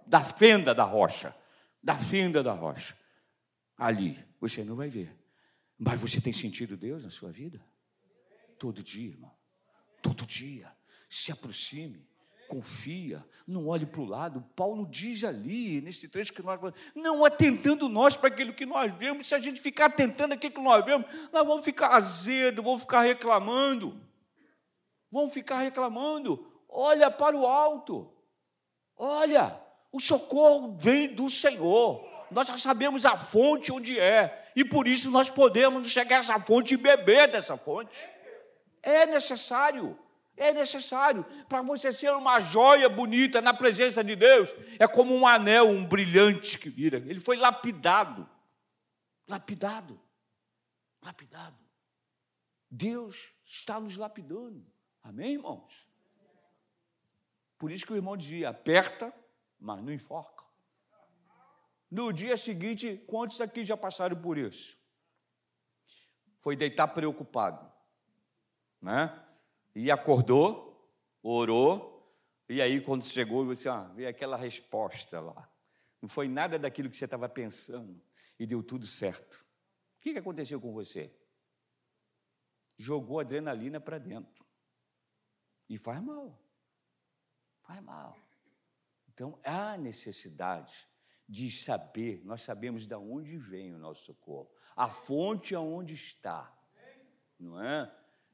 da 0.07 0.21
fenda 0.21 0.73
da 0.73 0.83
rocha, 0.83 1.35
da 1.83 1.95
fenda 1.95 2.41
da 2.41 2.51
rocha. 2.51 2.97
Ali 3.77 4.17
você 4.39 4.63
não 4.63 4.75
vai 4.75 4.89
ver. 4.89 5.15
Mas 5.77 6.01
você 6.01 6.19
tem 6.19 6.33
sentido 6.33 6.75
Deus 6.75 7.03
na 7.03 7.11
sua 7.11 7.31
vida? 7.31 7.63
Todo 8.57 8.81
dia, 8.81 9.11
irmão. 9.11 9.31
Todo 10.01 10.25
dia. 10.25 10.75
Se 11.07 11.31
aproxime, 11.31 12.03
confia, 12.47 13.23
não 13.45 13.67
olhe 13.67 13.85
para 13.85 14.01
o 14.01 14.05
lado. 14.05 14.41
Paulo 14.55 14.87
diz 14.89 15.23
ali, 15.23 15.79
nesse 15.81 16.07
trecho 16.07 16.33
que 16.33 16.41
nós 16.41 16.59
falamos, 16.59 16.79
não 16.95 17.23
atentando 17.23 17.87
nós 17.87 18.17
para 18.17 18.29
aquilo 18.29 18.51
que 18.51 18.65
nós 18.65 18.91
vemos. 18.97 19.27
Se 19.27 19.35
a 19.35 19.39
gente 19.39 19.61
ficar 19.61 19.85
atentando 19.85 20.33
aquilo 20.33 20.55
que 20.55 20.61
nós 20.61 20.83
vemos, 20.83 21.05
nós 21.31 21.45
vamos 21.45 21.63
ficar 21.63 21.89
azedo, 21.89 22.63
vamos 22.63 22.81
ficar 22.81 23.03
reclamando. 23.03 24.09
Vamos 25.11 25.33
ficar 25.33 25.57
reclamando. 25.57 26.49
Olha 26.69 27.11
para 27.11 27.35
o 27.35 27.45
alto. 27.45 28.11
Olha, 28.95 29.61
o 29.91 29.99
socorro 29.99 30.77
vem 30.79 31.13
do 31.13 31.29
Senhor. 31.29 32.07
Nós 32.31 32.47
já 32.47 32.57
sabemos 32.57 33.05
a 33.05 33.17
fonte 33.17 33.71
onde 33.71 33.99
é. 33.99 34.51
E 34.55 34.63
por 34.63 34.87
isso 34.87 35.11
nós 35.11 35.29
podemos 35.29 35.89
chegar 35.89 36.17
a 36.17 36.19
essa 36.19 36.39
fonte 36.39 36.75
e 36.75 36.77
beber 36.77 37.27
dessa 37.27 37.57
fonte. 37.57 37.99
É 38.81 39.05
necessário. 39.05 39.97
É 40.37 40.53
necessário 40.53 41.25
para 41.47 41.61
você 41.61 41.91
ser 41.91 42.11
uma 42.11 42.39
joia 42.39 42.87
bonita 42.87 43.41
na 43.41 43.53
presença 43.53 44.03
de 44.03 44.15
Deus. 44.15 44.49
É 44.79 44.87
como 44.87 45.13
um 45.13 45.27
anel, 45.27 45.67
um 45.67 45.85
brilhante 45.85 46.57
que 46.57 46.69
vira. 46.69 46.97
Ele 46.97 47.19
foi 47.19 47.35
lapidado. 47.35 48.27
Lapidado. 49.27 49.99
Lapidado. 51.03 51.57
Deus 52.69 53.33
está 53.45 53.79
nos 53.79 53.97
lapidando. 53.97 54.65
Amém, 55.03 55.33
irmãos? 55.33 55.89
Por 57.57 57.71
isso 57.71 57.85
que 57.85 57.93
o 57.93 57.95
irmão 57.95 58.17
dizia: 58.17 58.49
aperta 58.49 59.13
mas 59.61 59.83
não 59.83 59.93
enforca. 59.93 60.43
No 61.89 62.11
dia 62.11 62.35
seguinte, 62.35 62.97
quantos 63.05 63.39
aqui 63.39 63.63
já 63.63 63.77
passaram 63.77 64.19
por 64.19 64.37
isso? 64.37 64.77
Foi 66.39 66.55
deitar 66.55 66.87
preocupado, 66.87 67.71
né? 68.81 69.23
E 69.75 69.91
acordou, 69.91 70.91
orou, 71.21 72.11
e 72.49 72.61
aí 72.61 72.81
quando 72.81 73.05
chegou, 73.05 73.45
você 73.45 73.69
ah, 73.69 73.83
veio 73.93 74.09
aquela 74.09 74.35
resposta 74.35 75.19
lá. 75.19 75.47
Não 76.01 76.09
foi 76.09 76.27
nada 76.27 76.57
daquilo 76.57 76.89
que 76.89 76.97
você 76.97 77.05
estava 77.05 77.29
pensando 77.29 78.01
e 78.39 78.47
deu 78.47 78.63
tudo 78.63 78.87
certo. 78.87 79.45
O 79.97 80.01
que 80.01 80.17
aconteceu 80.17 80.59
com 80.59 80.73
você? 80.73 81.13
Jogou 82.75 83.19
adrenalina 83.19 83.79
para 83.79 83.99
dentro. 83.99 84.40
E 85.71 85.77
faz 85.77 86.03
mal. 86.03 86.37
Faz 87.61 87.81
mal. 87.81 88.19
Então, 89.07 89.39
há 89.41 89.77
necessidade 89.77 90.85
de 91.29 91.49
saber, 91.49 92.21
nós 92.25 92.41
sabemos 92.41 92.85
de 92.85 92.93
onde 92.93 93.37
vem 93.37 93.73
o 93.73 93.77
nosso 93.77 94.03
socorro, 94.03 94.51
a 94.75 94.89
fonte 94.89 95.55
aonde 95.55 95.93
está, 95.93 96.53
não 97.39 97.63
é? 97.63 97.89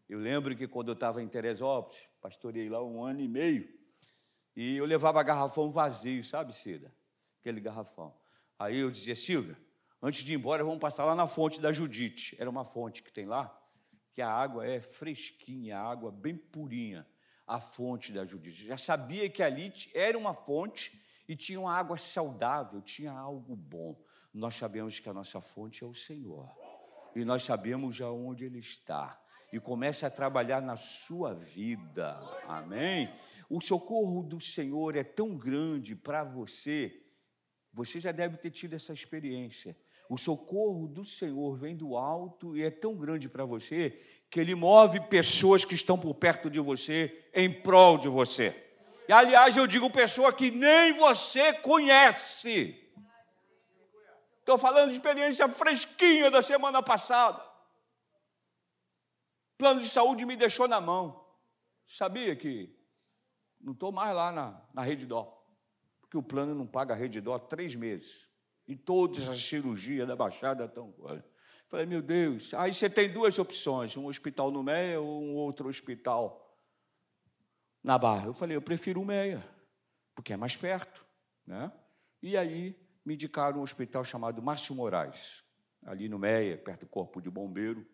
Eu 0.10 0.18
lembro 0.18 0.56
que 0.56 0.68
quando 0.68 0.88
eu 0.88 0.96
estava 0.96 1.22
em 1.22 1.28
Teresópolis, 1.28 2.02
pastoreei 2.20 2.70
lá 2.70 2.84
um 2.84 3.04
ano 3.04 3.22
e 3.22 3.28
meio, 3.28 3.72
e 4.56 4.76
eu 4.76 4.86
levava 4.86 5.22
garrafão 5.22 5.70
vazio, 5.70 6.24
sabe, 6.24 6.56
Cida? 6.56 6.92
Aquele 7.40 7.62
garrafão. 7.62 8.18
Aí 8.58 8.80
eu 8.80 8.90
dizia, 8.90 9.16
Silvia, 9.16 9.56
antes 10.02 10.24
de 10.24 10.34
ir 10.34 10.38
embora, 10.38 10.64
vamos 10.64 10.80
passar 10.80 11.06
lá 11.06 11.14
na 11.14 11.28
fonte 11.28 11.62
da 11.62 11.72
Judite. 11.72 12.36
Era 12.40 12.50
uma 12.50 12.66
fonte 12.66 13.04
que 13.04 13.14
tem 13.14 13.28
lá, 13.28 13.56
que 14.12 14.24
a 14.24 14.32
água 14.32 14.66
é 14.66 14.82
fresquinha, 14.82 15.78
a 15.78 15.84
água 15.84 16.12
bem 16.12 16.36
purinha 16.36 17.06
a 17.48 17.62
fonte 17.62 18.12
da 18.12 18.26
Judite. 18.26 18.68
Já 18.68 18.78
sabia 18.78 19.30
que 19.30 19.42
ali 19.42 19.74
era 19.94 20.18
uma 20.18 20.34
fonte 20.34 21.02
e 21.28 21.36
tinha 21.36 21.60
uma 21.60 21.74
água 21.74 21.98
saudável, 21.98 22.82
tinha 22.82 23.12
algo 23.12 23.56
bom. 23.56 23.98
Nós 24.34 24.56
sabemos 24.56 25.00
que 25.00 25.10
a 25.10 25.14
nossa 25.14 25.40
fonte 25.40 25.84
é 25.84 25.88
o 25.88 25.94
Senhor. 25.94 26.50
E 27.16 27.24
nós 27.24 27.44
sabemos 27.44 27.96
já 27.96 28.12
onde 28.12 28.46
Ele 28.46 28.60
está. 28.60 29.20
E 29.52 29.60
começa 29.60 30.08
a 30.08 30.12
trabalhar 30.12 30.62
na 30.62 30.76
sua 30.76 31.34
vida. 31.34 32.20
Amém? 32.46 33.10
O 33.50 33.62
socorro 33.62 34.22
do 34.22 34.42
Senhor 34.42 34.98
é 34.98 35.04
tão 35.04 35.38
grande 35.38 35.96
para 35.96 36.24
você. 36.24 37.02
Você 37.72 38.00
já 38.00 38.12
deve 38.12 38.38
ter 38.38 38.52
tido 38.52 38.74
essa 38.74 38.92
experiência. 38.92 39.76
O 40.10 40.18
socorro 40.18 40.88
do 40.88 41.04
Senhor 41.04 41.56
vem 41.56 41.76
do 41.76 41.96
alto 41.98 42.56
e 42.56 42.64
é 42.64 42.72
tão 42.72 42.96
grande 42.96 43.30
para 43.30 43.46
você 43.46 44.02
que 44.30 44.40
ele 44.40 44.56
move 44.56 45.00
pessoas 45.08 45.64
que 45.64 45.76
estão 45.76 45.98
por 45.98 46.14
perto 46.16 46.50
de 46.50 46.60
você 46.60 47.26
em 47.34 47.52
prol 47.52 47.98
de 47.98 48.10
você. 48.10 48.56
E 49.08 49.14
aliás, 49.14 49.56
eu 49.56 49.66
digo 49.66 49.90
pessoa 49.90 50.34
que 50.34 50.52
nem 50.52 50.94
você 50.94 51.54
conhece. 51.54 52.84
Estou 54.40 54.58
falando 54.58 54.90
de 54.90 54.96
experiência 54.96 55.48
fresquinha 55.50 56.30
da 56.30 56.42
semana 56.42 56.84
passada. 56.84 57.46
Plano 59.58 59.82
de 59.82 59.90
saúde 59.90 60.26
me 60.26 60.36
deixou 60.36 60.68
na 60.68 60.80
mão. 60.80 61.26
Sabia 61.86 62.36
que 62.36 62.76
não 63.60 63.74
estou 63.74 63.92
mais 63.92 64.16
lá 64.16 64.32
na, 64.32 64.62
na 64.74 64.82
rede 64.82 65.06
dó, 65.06 65.42
porque 66.02 66.18
o 66.18 66.24
plano 66.24 66.54
não 66.54 66.68
paga 66.68 66.94
a 66.94 66.98
rede 66.98 67.20
dó 67.22 67.36
há 67.36 67.40
três 67.40 67.76
meses. 67.76 68.30
E 68.68 68.76
todas 68.76 69.28
as 69.28 69.42
cirurgias 69.42 70.08
da 70.08 70.16
Baixada 70.16 70.66
estão. 70.66 70.94
Falei, 71.68 71.86
meu 71.86 72.02
Deus, 72.02 72.54
aí 72.54 72.74
você 72.74 72.90
tem 72.90 73.12
duas 73.12 73.38
opções, 73.38 73.98
um 73.98 74.06
hospital 74.06 74.50
no 74.50 74.64
Meia 74.64 75.02
ou 75.02 75.22
um 75.22 75.36
outro 75.36 75.68
hospital 75.68 76.58
na 77.84 77.98
Barra. 77.98 78.28
Eu 78.28 78.34
falei, 78.34 78.56
eu 78.56 78.62
prefiro 78.62 79.02
o 79.02 79.06
Meia, 79.06 79.44
porque 80.16 80.32
é 80.32 80.38
mais 80.38 80.56
perto. 80.56 81.06
Né? 81.46 81.70
E 82.22 82.38
aí 82.38 82.80
me 83.06 83.16
indicaram 83.16 83.60
um 83.60 83.64
hospital 83.64 84.04
chamado 84.06 84.42
Márcio 84.42 84.74
Moraes, 84.76 85.44
ali 85.86 86.08
no 86.08 86.18
Meia, 86.18 86.58
perto 86.58 86.82
do 86.82 86.88
Corpo 86.88 87.22
de 87.22 87.30
Bombeiro. 87.30 87.86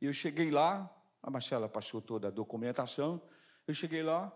E 0.00 0.06
eu 0.06 0.12
cheguei 0.12 0.50
lá, 0.50 0.92
a 1.22 1.30
Marcela 1.30 1.68
passou 1.68 2.02
toda 2.02 2.28
a 2.28 2.30
documentação, 2.32 3.22
eu 3.66 3.74
cheguei 3.74 4.02
lá, 4.02 4.32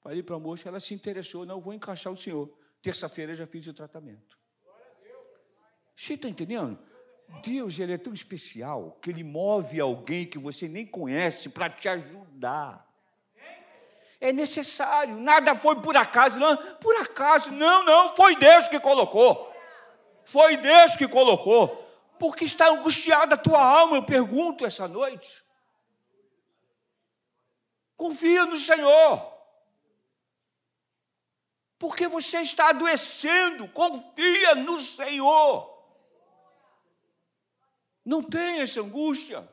falei 0.00 0.22
para 0.22 0.34
a 0.34 0.40
moça, 0.40 0.68
ela 0.68 0.80
se 0.80 0.94
interessou, 0.94 1.46
não, 1.46 1.60
vou 1.60 1.72
encaixar 1.72 2.12
o 2.12 2.16
senhor. 2.16 2.58
Terça-feira 2.82 3.34
já 3.34 3.46
fiz 3.46 3.68
o 3.68 3.74
tratamento. 3.74 4.36
Você 5.96 6.14
está 6.14 6.28
entendendo? 6.28 6.76
Deus 7.42 7.78
ele 7.78 7.92
é 7.92 7.98
tão 7.98 8.12
especial 8.12 8.96
que 9.02 9.10
ele 9.10 9.22
move 9.22 9.80
alguém 9.80 10.24
que 10.26 10.38
você 10.38 10.68
nem 10.68 10.86
conhece 10.86 11.48
para 11.48 11.68
te 11.68 11.88
ajudar. 11.88 12.88
É 14.20 14.32
necessário, 14.32 15.16
nada 15.16 15.54
foi 15.54 15.76
por 15.82 15.96
acaso, 15.96 16.40
não, 16.40 16.56
por 16.76 16.96
acaso, 16.96 17.50
não, 17.50 17.84
não, 17.84 18.16
foi 18.16 18.36
Deus 18.36 18.68
que 18.68 18.80
colocou. 18.80 19.52
Foi 20.24 20.56
Deus 20.56 20.96
que 20.96 21.06
colocou. 21.06 21.82
Porque 22.18 22.44
está 22.44 22.68
angustiada 22.70 23.34
a 23.34 23.38
tua 23.38 23.62
alma, 23.62 23.96
eu 23.96 24.02
pergunto 24.02 24.64
essa 24.64 24.88
noite. 24.88 25.44
Confia 27.96 28.46
no 28.46 28.58
Senhor. 28.58 29.32
Porque 31.78 32.08
você 32.08 32.38
está 32.40 32.70
adoecendo, 32.70 33.68
confia 33.68 34.54
no 34.54 34.80
Senhor. 34.80 35.73
Não 38.04 38.22
tenha 38.22 38.62
essa 38.62 38.80
angústia. 38.80 39.48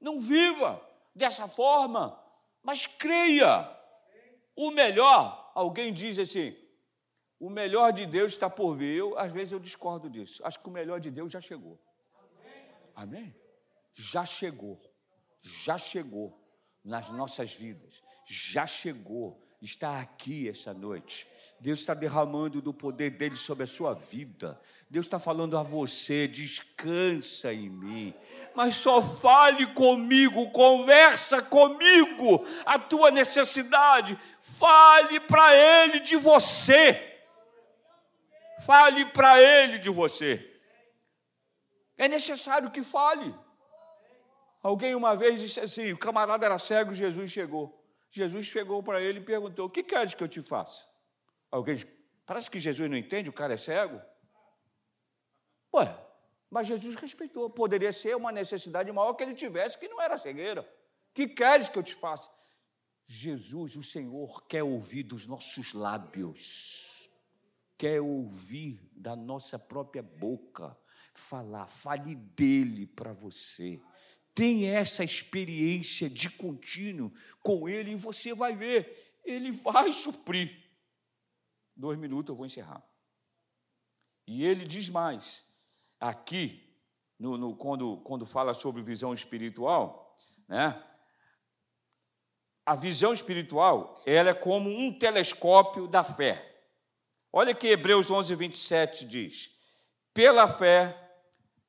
Não 0.00 0.20
viva 0.20 0.80
dessa 1.14 1.46
forma. 1.46 2.18
Mas 2.62 2.86
creia. 2.86 3.70
O 4.56 4.70
melhor, 4.70 5.52
alguém 5.54 5.92
diz 5.92 6.18
assim, 6.18 6.56
o 7.38 7.50
melhor 7.50 7.92
de 7.92 8.06
Deus 8.06 8.32
está 8.32 8.48
por 8.48 8.76
vir. 8.76 8.96
Eu, 8.96 9.18
às 9.18 9.32
vezes 9.32 9.52
eu 9.52 9.60
discordo 9.60 10.08
disso. 10.08 10.44
Acho 10.46 10.60
que 10.60 10.68
o 10.68 10.72
melhor 10.72 11.00
de 11.00 11.10
Deus 11.10 11.30
já 11.30 11.40
chegou. 11.40 11.78
Amém? 12.94 13.34
Já 13.92 14.24
chegou. 14.24 14.80
Já 15.42 15.76
chegou 15.76 16.40
nas 16.82 17.10
nossas 17.10 17.52
vidas. 17.52 18.02
Já 18.26 18.66
chegou 18.66 19.43
está 19.64 20.00
aqui 20.00 20.48
essa 20.48 20.74
noite. 20.74 21.26
Deus 21.58 21.78
está 21.78 21.94
derramando 21.94 22.60
do 22.60 22.74
poder 22.74 23.10
dele 23.10 23.36
sobre 23.36 23.64
a 23.64 23.66
sua 23.66 23.94
vida. 23.94 24.60
Deus 24.90 25.06
está 25.06 25.18
falando 25.18 25.56
a 25.56 25.62
você: 25.62 26.28
descansa 26.28 27.52
em 27.52 27.70
mim, 27.70 28.14
mas 28.54 28.76
só 28.76 29.00
fale 29.00 29.66
comigo, 29.66 30.50
conversa 30.50 31.40
comigo 31.40 32.46
a 32.66 32.78
tua 32.78 33.10
necessidade. 33.10 34.18
Fale 34.38 35.20
para 35.20 35.56
ele 35.56 36.00
de 36.00 36.16
você. 36.16 37.12
Fale 38.66 39.06
para 39.06 39.40
ele 39.40 39.78
de 39.78 39.90
você. 39.90 40.50
É 41.96 42.08
necessário 42.08 42.70
que 42.70 42.82
fale. 42.82 43.34
Alguém 44.62 44.94
uma 44.94 45.14
vez 45.14 45.40
disse 45.40 45.60
assim: 45.60 45.92
o 45.92 45.98
camarada 45.98 46.44
era 46.44 46.58
cego, 46.58 46.94
Jesus 46.94 47.30
chegou. 47.30 47.83
Jesus 48.14 48.46
chegou 48.46 48.80
para 48.80 49.02
ele 49.02 49.18
e 49.18 49.24
perguntou: 49.24 49.66
O 49.66 49.70
que 49.70 49.82
queres 49.82 50.14
que 50.14 50.22
eu 50.22 50.28
te 50.28 50.40
faça? 50.40 50.86
Alguém 51.50 51.74
diz, 51.74 51.86
parece 52.24 52.48
que 52.48 52.60
Jesus 52.60 52.88
não 52.88 52.96
entende, 52.96 53.28
o 53.28 53.32
cara 53.32 53.54
é 53.54 53.56
cego. 53.56 54.00
Ué, 55.74 55.92
mas 56.48 56.68
Jesus 56.68 56.94
respeitou. 56.94 57.50
Poderia 57.50 57.92
ser 57.92 58.16
uma 58.16 58.30
necessidade 58.30 58.92
maior 58.92 59.14
que 59.14 59.24
ele 59.24 59.34
tivesse, 59.34 59.76
que 59.76 59.88
não 59.88 60.00
era 60.00 60.16
cegueira. 60.16 60.62
O 60.62 61.12
que 61.12 61.26
queres 61.26 61.68
que 61.68 61.76
eu 61.76 61.82
te 61.82 61.92
faça? 61.92 62.30
Jesus, 63.04 63.74
o 63.74 63.82
Senhor, 63.82 64.46
quer 64.46 64.62
ouvir 64.62 65.02
dos 65.02 65.26
nossos 65.26 65.74
lábios, 65.74 67.10
quer 67.76 68.00
ouvir 68.00 68.80
da 68.92 69.16
nossa 69.16 69.58
própria 69.58 70.04
boca 70.04 70.78
falar, 71.12 71.66
fale 71.66 72.14
dele 72.14 72.86
para 72.86 73.12
você 73.12 73.80
tenha 74.34 74.72
essa 74.72 75.04
experiência 75.04 76.10
de 76.10 76.28
contínuo 76.30 77.12
com 77.40 77.68
Ele 77.68 77.92
e 77.92 77.96
você 77.96 78.34
vai 78.34 78.56
ver, 78.56 79.20
Ele 79.24 79.50
vai 79.50 79.92
suprir. 79.92 80.64
Dois 81.76 81.98
minutos 81.98 82.30
eu 82.30 82.36
vou 82.36 82.46
encerrar. 82.46 82.82
E 84.26 84.44
ele 84.44 84.64
diz 84.64 84.88
mais, 84.88 85.44
aqui, 86.00 86.62
no, 87.18 87.36
no, 87.36 87.56
quando, 87.56 87.98
quando 87.98 88.24
fala 88.24 88.54
sobre 88.54 88.82
visão 88.82 89.12
espiritual, 89.12 90.16
né? 90.48 90.82
A 92.66 92.74
visão 92.74 93.12
espiritual, 93.12 94.02
ela 94.06 94.30
é 94.30 94.34
como 94.34 94.70
um 94.70 94.98
telescópio 94.98 95.86
da 95.86 96.02
fé. 96.02 96.62
Olha 97.30 97.54
que 97.54 97.66
Hebreus 97.66 98.10
11, 98.10 98.34
27 98.34 99.04
diz: 99.04 99.50
Pela 100.14 100.48
fé 100.48 100.98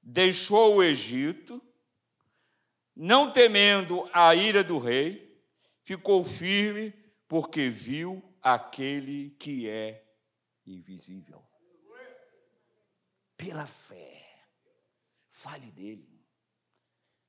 deixou 0.01 0.75
o 0.75 0.83
Egito, 0.83 1.61
não 2.95 3.31
temendo 3.31 4.09
a 4.13 4.33
ira 4.33 4.63
do 4.63 4.77
rei, 4.77 5.43
ficou 5.83 6.23
firme, 6.23 6.91
porque 7.27 7.69
viu 7.69 8.23
aquele 8.41 9.31
que 9.31 9.67
é 9.67 10.05
invisível. 10.65 11.45
Pela 13.35 13.65
fé. 13.65 14.23
Fale 15.29 15.69
dele. 15.71 16.25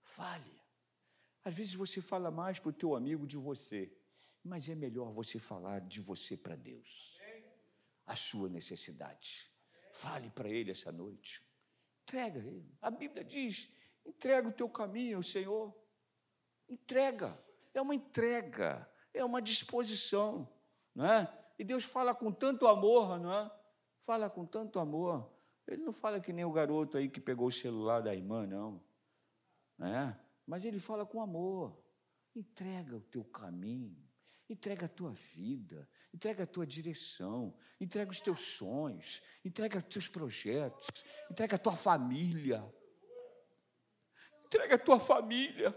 Fale. 0.04 0.62
Às 1.42 1.54
vezes 1.54 1.74
você 1.74 2.00
fala 2.00 2.30
mais 2.30 2.58
para 2.58 2.70
o 2.70 2.72
teu 2.72 2.94
amigo 2.94 3.26
de 3.26 3.36
você, 3.36 3.92
mas 4.42 4.68
é 4.68 4.74
melhor 4.74 5.12
você 5.12 5.38
falar 5.38 5.80
de 5.80 6.00
você 6.00 6.36
para 6.36 6.54
Deus. 6.54 7.18
A 8.06 8.14
sua 8.14 8.48
necessidade. 8.48 9.50
Fale 9.92 10.30
para 10.30 10.48
ele 10.48 10.70
essa 10.70 10.92
noite. 10.92 11.42
Entrega 12.02 12.38
ele. 12.38 12.76
A 12.80 12.90
Bíblia 12.90 13.24
diz 13.24 13.72
Entrega 14.06 14.48
o 14.48 14.52
teu 14.52 14.68
caminho 14.68 15.18
ao 15.18 15.22
Senhor. 15.22 15.74
Entrega. 16.68 17.38
É 17.74 17.82
uma 17.82 17.94
entrega, 17.94 18.90
é 19.12 19.22
uma 19.22 19.42
disposição, 19.42 20.50
não 20.94 21.04
é? 21.04 21.46
E 21.58 21.64
Deus 21.64 21.84
fala 21.84 22.14
com 22.14 22.32
tanto 22.32 22.66
amor, 22.66 23.18
não 23.18 23.32
é? 23.32 23.50
Fala 24.06 24.30
com 24.30 24.46
tanto 24.46 24.78
amor. 24.78 25.30
Ele 25.66 25.82
não 25.82 25.92
fala 25.92 26.20
que 26.20 26.32
nem 26.32 26.44
o 26.44 26.52
garoto 26.52 26.96
aí 26.96 27.08
que 27.08 27.20
pegou 27.20 27.48
o 27.48 27.52
celular 27.52 28.00
da 28.00 28.14
irmã, 28.14 28.46
não. 28.46 28.82
É? 29.80 30.16
Mas 30.46 30.64
ele 30.64 30.78
fala 30.78 31.04
com 31.04 31.20
amor. 31.20 31.76
Entrega 32.34 32.96
o 32.96 33.00
teu 33.00 33.24
caminho, 33.24 34.06
entrega 34.48 34.86
a 34.86 34.88
tua 34.88 35.10
vida, 35.10 35.88
entrega 36.14 36.44
a 36.44 36.46
tua 36.46 36.66
direção, 36.66 37.54
entrega 37.80 38.10
os 38.10 38.20
teus 38.20 38.40
sonhos, 38.40 39.22
entrega 39.44 39.78
os 39.78 39.84
teus 39.84 40.08
projetos, 40.08 40.86
entrega 41.30 41.56
a 41.56 41.58
tua 41.58 41.76
família. 41.76 42.62
Entrega 44.46 44.76
a 44.76 44.78
tua 44.78 45.00
família. 45.00 45.76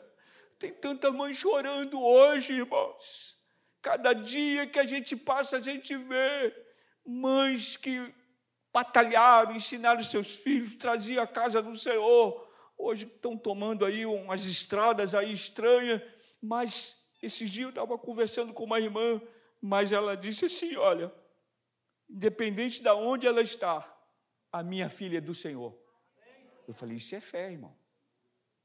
Tem 0.60 0.72
tanta 0.72 1.12
mãe 1.12 1.34
chorando 1.34 2.00
hoje, 2.02 2.54
irmãos. 2.54 3.38
Cada 3.82 4.14
dia 4.14 4.68
que 4.68 4.78
a 4.78 4.86
gente 4.86 5.16
passa, 5.16 5.58
a 5.58 5.62
gente 5.62 5.96
vê 5.96 6.56
mães 7.06 7.78
que 7.78 8.14
batalharam, 8.72 9.56
ensinaram 9.56 10.04
seus 10.04 10.36
filhos, 10.36 10.76
traziam 10.76 11.24
a 11.24 11.28
casa 11.28 11.62
do 11.62 11.76
Senhor. 11.76 12.48
Hoje 12.78 13.06
estão 13.06 13.36
tomando 13.36 13.86
aí 13.86 14.06
umas 14.06 14.46
estradas 14.46 15.16
aí 15.16 15.32
estranhas, 15.34 16.02
mas 16.42 17.10
esses 17.22 17.50
dias 17.50 17.64
eu 17.64 17.70
estava 17.70 17.98
conversando 17.98 18.54
com 18.54 18.66
uma 18.66 18.80
irmã, 18.80 19.20
mas 19.60 19.92
ela 19.92 20.16
disse 20.16 20.46
assim: 20.46 20.76
olha, 20.76 21.12
independente 22.08 22.84
de 22.84 22.90
onde 22.90 23.26
ela 23.26 23.42
está, 23.42 23.86
a 24.52 24.62
minha 24.62 24.90
filha 24.90 25.18
é 25.18 25.22
do 25.22 25.34
Senhor. 25.34 25.76
Eu 26.68 26.74
falei, 26.74 26.98
isso 26.98 27.16
é 27.16 27.22
fé, 27.22 27.52
irmão. 27.52 27.79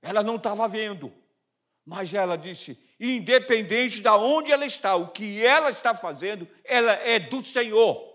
Ela 0.04 0.22
não 0.22 0.36
estava 0.36 0.68
vendo, 0.68 1.10
mas 1.84 2.12
ela 2.12 2.36
disse: 2.36 2.78
independente 3.00 4.02
de 4.02 4.08
onde 4.08 4.52
ela 4.52 4.66
está, 4.66 4.94
o 4.94 5.08
que 5.08 5.44
ela 5.44 5.70
está 5.70 5.94
fazendo, 5.94 6.46
ela 6.62 6.92
é 6.92 7.18
do 7.18 7.42
Senhor. 7.42 8.12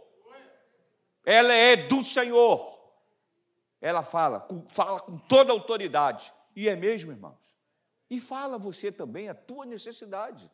Ela 1.25 1.53
é 1.53 1.75
do 1.75 2.05
Senhor. 2.05 2.79
Ela 3.81 4.03
fala, 4.03 4.47
fala 4.69 4.99
com 4.99 5.17
toda 5.17 5.51
autoridade. 5.51 6.31
E 6.55 6.69
é 6.69 6.75
mesmo, 6.75 7.11
irmãos. 7.11 7.39
E 8.07 8.19
fala 8.19 8.57
você 8.57 8.91
também 8.91 9.27
a 9.27 9.33
tua 9.33 9.65
necessidade. 9.65 10.49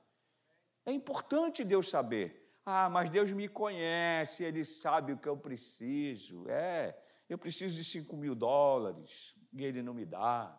É 0.85 0.91
importante 0.91 1.65
Deus 1.65 1.89
saber. 1.89 2.49
Ah, 2.65 2.89
mas 2.89 3.09
Deus 3.09 3.29
me 3.31 3.47
conhece, 3.47 4.43
Ele 4.43 4.63
sabe 4.63 5.11
o 5.11 5.17
que 5.17 5.27
eu 5.27 5.35
preciso. 5.35 6.49
É, 6.49 6.97
eu 7.29 7.37
preciso 7.37 7.75
de 7.75 7.83
5 7.83 8.15
mil 8.15 8.35
dólares 8.35 9.35
e 9.51 9.65
Ele 9.65 9.83
não 9.83 9.93
me 9.93 10.05
dá. 10.05 10.57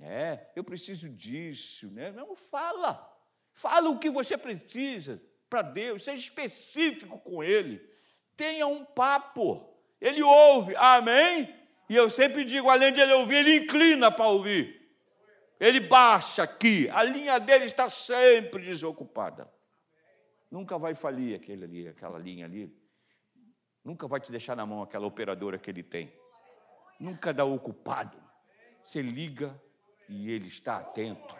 É, 0.00 0.50
eu 0.54 0.62
preciso 0.62 1.08
disso, 1.08 1.90
né? 1.90 2.12
Não, 2.12 2.34
fala. 2.36 3.04
Fala 3.52 3.90
o 3.90 3.98
que 3.98 4.08
você 4.08 4.38
precisa 4.38 5.20
para 5.50 5.62
Deus, 5.62 6.04
seja 6.04 6.22
específico 6.22 7.18
com 7.18 7.42
Ele. 7.42 7.80
Tenha 8.36 8.66
um 8.66 8.84
papo. 8.84 9.76
Ele 10.00 10.22
ouve, 10.22 10.76
amém? 10.76 11.52
E 11.88 11.96
eu 11.96 12.08
sempre 12.08 12.44
digo, 12.44 12.68
além 12.68 12.92
de 12.92 13.00
ele 13.00 13.12
ouvir, 13.14 13.36
ele 13.36 13.56
inclina 13.56 14.12
para 14.12 14.28
ouvir. 14.28 14.78
Ele 15.58 15.80
baixa 15.80 16.44
aqui, 16.44 16.88
a 16.90 17.02
linha 17.02 17.40
dele 17.40 17.64
está 17.64 17.90
sempre 17.90 18.62
desocupada. 18.62 19.50
Nunca 20.50 20.78
vai 20.78 20.94
falir 20.94 21.34
aquele 21.34 21.64
ali, 21.64 21.88
aquela 21.88 22.18
linha 22.18 22.44
ali. 22.44 22.72
Nunca 23.84 24.06
vai 24.06 24.20
te 24.20 24.30
deixar 24.30 24.54
na 24.54 24.64
mão 24.64 24.82
aquela 24.82 25.06
operadora 25.06 25.58
que 25.58 25.70
ele 25.70 25.82
tem. 25.82 26.12
Nunca 27.00 27.32
dá 27.32 27.44
ocupado. 27.44 28.16
Você 28.82 29.02
liga, 29.02 29.60
e 30.08 30.30
Ele 30.30 30.46
está 30.46 30.78
atento. 30.78 31.36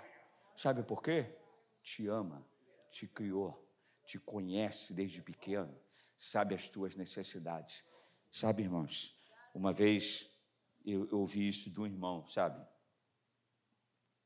Sabe 0.57 0.83
por 0.83 1.03
quê? 1.03 1.35
Te 1.83 2.07
ama, 2.07 2.47
te 2.91 3.07
criou, 3.07 3.67
te 4.05 4.19
conhece 4.19 4.93
desde 4.93 5.23
pequeno, 5.23 5.75
sabe 6.19 6.55
as 6.55 6.69
tuas 6.69 6.97
necessidades. 6.97 7.85
Sabe, 8.31 8.63
irmãos, 8.63 9.17
uma 9.55 9.73
vez 9.73 10.31
eu, 10.85 11.09
ouvi 11.13 11.47
isso 11.47 11.71
de 11.71 11.81
um 11.81 11.87
irmão, 11.87 12.27
sabe? 12.27 12.67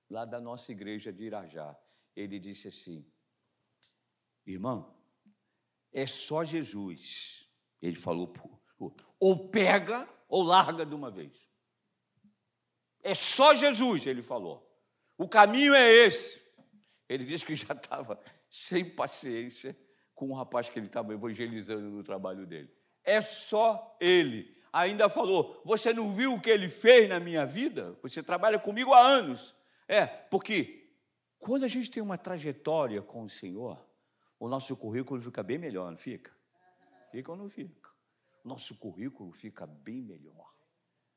Lá 0.08 0.24
da 0.24 0.40
nossa 0.40 0.72
igreja 0.72 1.12
de 1.12 1.24
Irajá. 1.24 1.78
Ele 2.14 2.38
disse 2.38 2.68
assim: 2.68 3.10
Irmão, 4.46 4.94
é 5.92 6.06
só 6.06 6.44
Jesus. 6.44 7.48
Ele 7.80 7.96
falou, 7.96 8.32
ou 9.18 9.48
pega 9.48 10.08
ou 10.28 10.42
larga 10.42 10.86
de 10.86 10.94
uma 10.94 11.10
vez. 11.10 11.51
É 13.02 13.14
só 13.14 13.54
Jesus, 13.54 14.06
ele 14.06 14.22
falou. 14.22 14.68
O 15.18 15.28
caminho 15.28 15.74
é 15.74 15.92
esse. 15.92 16.40
Ele 17.08 17.24
disse 17.24 17.44
que 17.44 17.54
já 17.54 17.74
estava 17.74 18.18
sem 18.48 18.84
paciência 18.84 19.76
com 20.14 20.30
o 20.30 20.34
rapaz 20.34 20.68
que 20.68 20.78
ele 20.78 20.86
estava 20.86 21.12
evangelizando 21.12 21.90
no 21.90 22.02
trabalho 22.02 22.46
dele. 22.46 22.72
É 23.04 23.20
só 23.20 23.96
ele. 24.00 24.56
Ainda 24.72 25.08
falou: 25.08 25.60
Você 25.64 25.92
não 25.92 26.12
viu 26.12 26.34
o 26.34 26.40
que 26.40 26.48
ele 26.48 26.68
fez 26.68 27.08
na 27.08 27.20
minha 27.20 27.44
vida? 27.44 27.98
Você 28.02 28.22
trabalha 28.22 28.58
comigo 28.58 28.92
há 28.92 29.00
anos. 29.00 29.54
É, 29.88 30.06
porque 30.06 30.78
Quando 31.38 31.64
a 31.64 31.68
gente 31.68 31.90
tem 31.90 32.00
uma 32.00 32.16
trajetória 32.16 33.02
com 33.02 33.24
o 33.24 33.28
Senhor, 33.28 33.84
o 34.38 34.48
nosso 34.48 34.76
currículo 34.76 35.20
fica 35.20 35.42
bem 35.42 35.58
melhor, 35.58 35.90
não 35.90 35.98
fica? 35.98 36.30
Fica 37.10 37.32
ou 37.32 37.36
não 37.36 37.48
fica? 37.48 37.90
Nosso 38.44 38.76
currículo 38.76 39.32
fica 39.32 39.66
bem 39.66 40.00
melhor. 40.00 40.54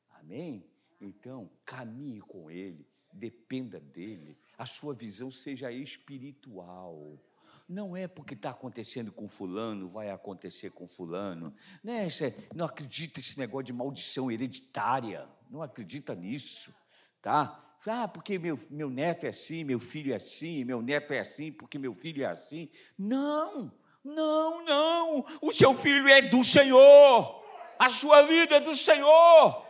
Amém? 0.09 0.67
Então, 0.99 1.49
caminhe 1.65 2.21
com 2.21 2.49
Ele, 2.49 2.87
dependa 3.11 3.79
dele, 3.79 4.37
a 4.57 4.65
sua 4.65 4.93
visão 4.93 5.29
seja 5.29 5.71
espiritual. 5.71 7.19
Não 7.67 7.97
é 7.97 8.07
porque 8.07 8.35
está 8.35 8.51
acontecendo 8.51 9.11
com 9.11 9.27
fulano, 9.27 9.89
vai 9.89 10.11
acontecer 10.11 10.69
com 10.69 10.87
fulano. 10.87 11.53
Né? 11.83 12.07
Não 12.53 12.65
acredita 12.65 13.19
nesse 13.19 13.39
negócio 13.39 13.65
de 13.65 13.73
maldição 13.73 14.31
hereditária. 14.31 15.27
Não 15.49 15.61
acredita 15.61 16.13
nisso, 16.13 16.73
tá? 17.21 17.61
Ah, 17.87 18.07
porque 18.07 18.39
meu, 18.39 18.57
meu 18.69 18.89
neto 18.89 19.25
é 19.25 19.29
assim, 19.29 19.63
meu 19.63 19.79
filho 19.79 20.11
é 20.11 20.15
assim, 20.15 20.63
meu 20.63 20.81
neto 20.81 21.11
é 21.11 21.19
assim, 21.19 21.51
porque 21.51 21.77
meu 21.77 21.93
filho 21.93 22.23
é 22.23 22.27
assim. 22.27 22.69
Não, 22.97 23.71
não, 24.03 24.63
não. 24.63 25.25
O 25.41 25.51
seu 25.51 25.73
filho 25.75 26.07
é 26.07 26.21
do 26.21 26.43
Senhor. 26.43 27.43
A 27.77 27.89
sua 27.89 28.23
vida 28.23 28.55
é 28.55 28.59
do 28.59 28.75
Senhor. 28.75 29.64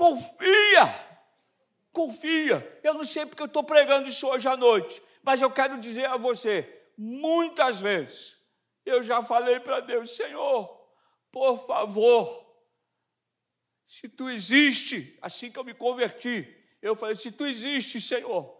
Confia. 0.00 0.94
Confia. 1.92 2.80
Eu 2.82 2.94
não 2.94 3.04
sei 3.04 3.26
porque 3.26 3.42
eu 3.42 3.46
estou 3.46 3.62
pregando 3.62 4.08
isso 4.08 4.26
hoje 4.26 4.48
à 4.48 4.56
noite, 4.56 5.02
mas 5.22 5.42
eu 5.42 5.50
quero 5.50 5.78
dizer 5.78 6.06
a 6.06 6.16
você: 6.16 6.66
muitas 6.96 7.82
vezes 7.82 8.38
eu 8.86 9.04
já 9.04 9.22
falei 9.22 9.60
para 9.60 9.80
Deus, 9.80 10.16
Senhor, 10.16 10.66
por 11.30 11.66
favor, 11.66 12.50
se 13.86 14.08
tu 14.08 14.30
existe, 14.30 15.18
assim 15.20 15.52
que 15.52 15.58
eu 15.58 15.64
me 15.64 15.74
converti, 15.74 16.48
eu 16.80 16.96
falei: 16.96 17.14
se 17.14 17.30
tu 17.30 17.44
existe, 17.44 18.00
Senhor, 18.00 18.58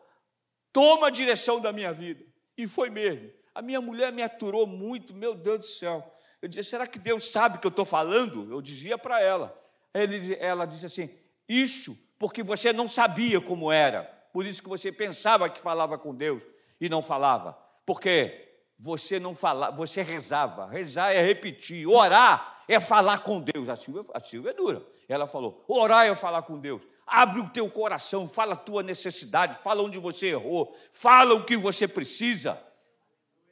toma 0.71 1.07
a 1.07 1.11
direção 1.11 1.59
da 1.59 1.73
minha 1.73 1.95
vida. 1.95 2.23
E 2.55 2.67
foi 2.67 2.91
mesmo. 2.91 3.33
A 3.55 3.63
minha 3.63 3.81
mulher 3.81 4.13
me 4.13 4.23
aturou 4.23 4.67
muito, 4.67 5.15
meu 5.15 5.35
Deus 5.35 5.61
do 5.61 5.67
céu. 5.67 6.15
Eu 6.43 6.51
dizia: 6.51 6.65
será 6.65 6.87
que 6.87 6.99
Deus 6.99 7.31
sabe 7.31 7.59
que 7.59 7.67
eu 7.67 7.71
estou 7.71 7.87
falando? 7.87 8.53
Eu 8.53 8.61
dizia 8.61 8.99
para 8.99 9.23
ela. 9.23 9.59
Ele, 9.95 10.37
ela 10.39 10.67
disse 10.67 10.85
assim: 10.85 11.20
isso 11.51 11.99
porque 12.17 12.43
você 12.43 12.73
não 12.73 12.87
sabia 12.87 13.41
como 13.41 13.73
era. 13.73 14.05
Por 14.33 14.47
isso 14.47 14.63
que 14.63 14.69
você 14.69 14.93
pensava 14.93 15.51
que 15.51 15.61
falava 15.61 15.99
com 15.99 16.15
Deus 16.15 16.45
e 16.81 16.89
não 16.89 17.03
falava. 17.03 17.59
Porque 17.85 18.49
você 18.79 19.19
não 19.19 19.35
falava, 19.35 19.75
você 19.75 20.01
rezava. 20.03 20.67
Rezar 20.67 21.13
é 21.13 21.21
repetir, 21.21 21.89
orar 21.89 22.63
é 22.69 22.79
falar 22.79 23.19
com 23.21 23.41
Deus. 23.41 23.69
A 23.69 23.75
Silvia, 23.75 24.05
a 24.15 24.21
Silvia 24.21 24.51
é 24.51 24.55
dura. 24.55 24.87
Ela 25.09 25.27
falou: 25.27 25.65
orar 25.67 26.07
é 26.07 26.15
falar 26.15 26.43
com 26.43 26.59
Deus. 26.59 26.83
Abre 27.05 27.41
o 27.41 27.51
teu 27.51 27.69
coração, 27.69 28.29
fala 28.29 28.53
a 28.53 28.57
tua 28.57 28.85
necessidade, 28.85 29.59
fala 29.65 29.83
onde 29.83 29.99
você 29.99 30.29
errou, 30.29 30.77
fala 30.93 31.35
o 31.35 31.45
que 31.45 31.57
você 31.57 31.89
precisa. 31.89 32.63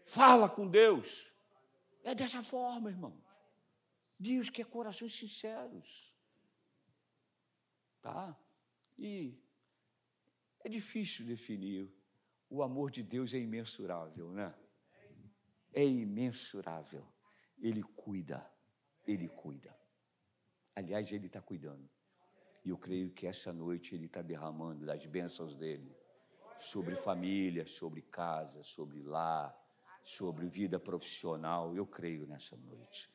Fala 0.06 0.48
com 0.48 0.68
Deus. 0.68 1.32
É 2.04 2.14
dessa 2.14 2.42
forma, 2.42 2.88
irmãos. 2.90 3.26
Deus 4.18 4.48
quer 4.48 4.64
corações 4.66 5.14
sinceros. 5.14 6.17
Tá? 8.00 8.38
E 8.98 9.38
é 10.64 10.68
difícil 10.68 11.26
definir. 11.26 11.92
O 12.50 12.62
amor 12.62 12.90
de 12.90 13.02
Deus 13.02 13.34
é 13.34 13.38
imensurável, 13.38 14.32
né? 14.32 14.54
É 15.72 15.84
imensurável. 15.84 17.06
Ele 17.58 17.82
cuida, 17.82 18.50
ele 19.06 19.28
cuida. 19.28 19.76
Aliás, 20.74 21.12
ele 21.12 21.26
está 21.26 21.42
cuidando. 21.42 21.88
E 22.64 22.70
eu 22.70 22.76
creio 22.76 23.10
que 23.10 23.26
essa 23.26 23.52
noite 23.52 23.94
Ele 23.94 24.06
está 24.06 24.20
derramando 24.20 24.84
das 24.84 25.06
bênçãos 25.06 25.54
dele 25.56 25.96
sobre 26.58 26.94
família, 26.94 27.66
sobre 27.66 28.02
casa, 28.02 28.62
sobre 28.62 29.02
lar, 29.02 29.56
sobre 30.02 30.46
vida 30.46 30.78
profissional. 30.78 31.74
Eu 31.74 31.86
creio 31.86 32.26
nessa 32.26 32.56
noite. 32.56 33.10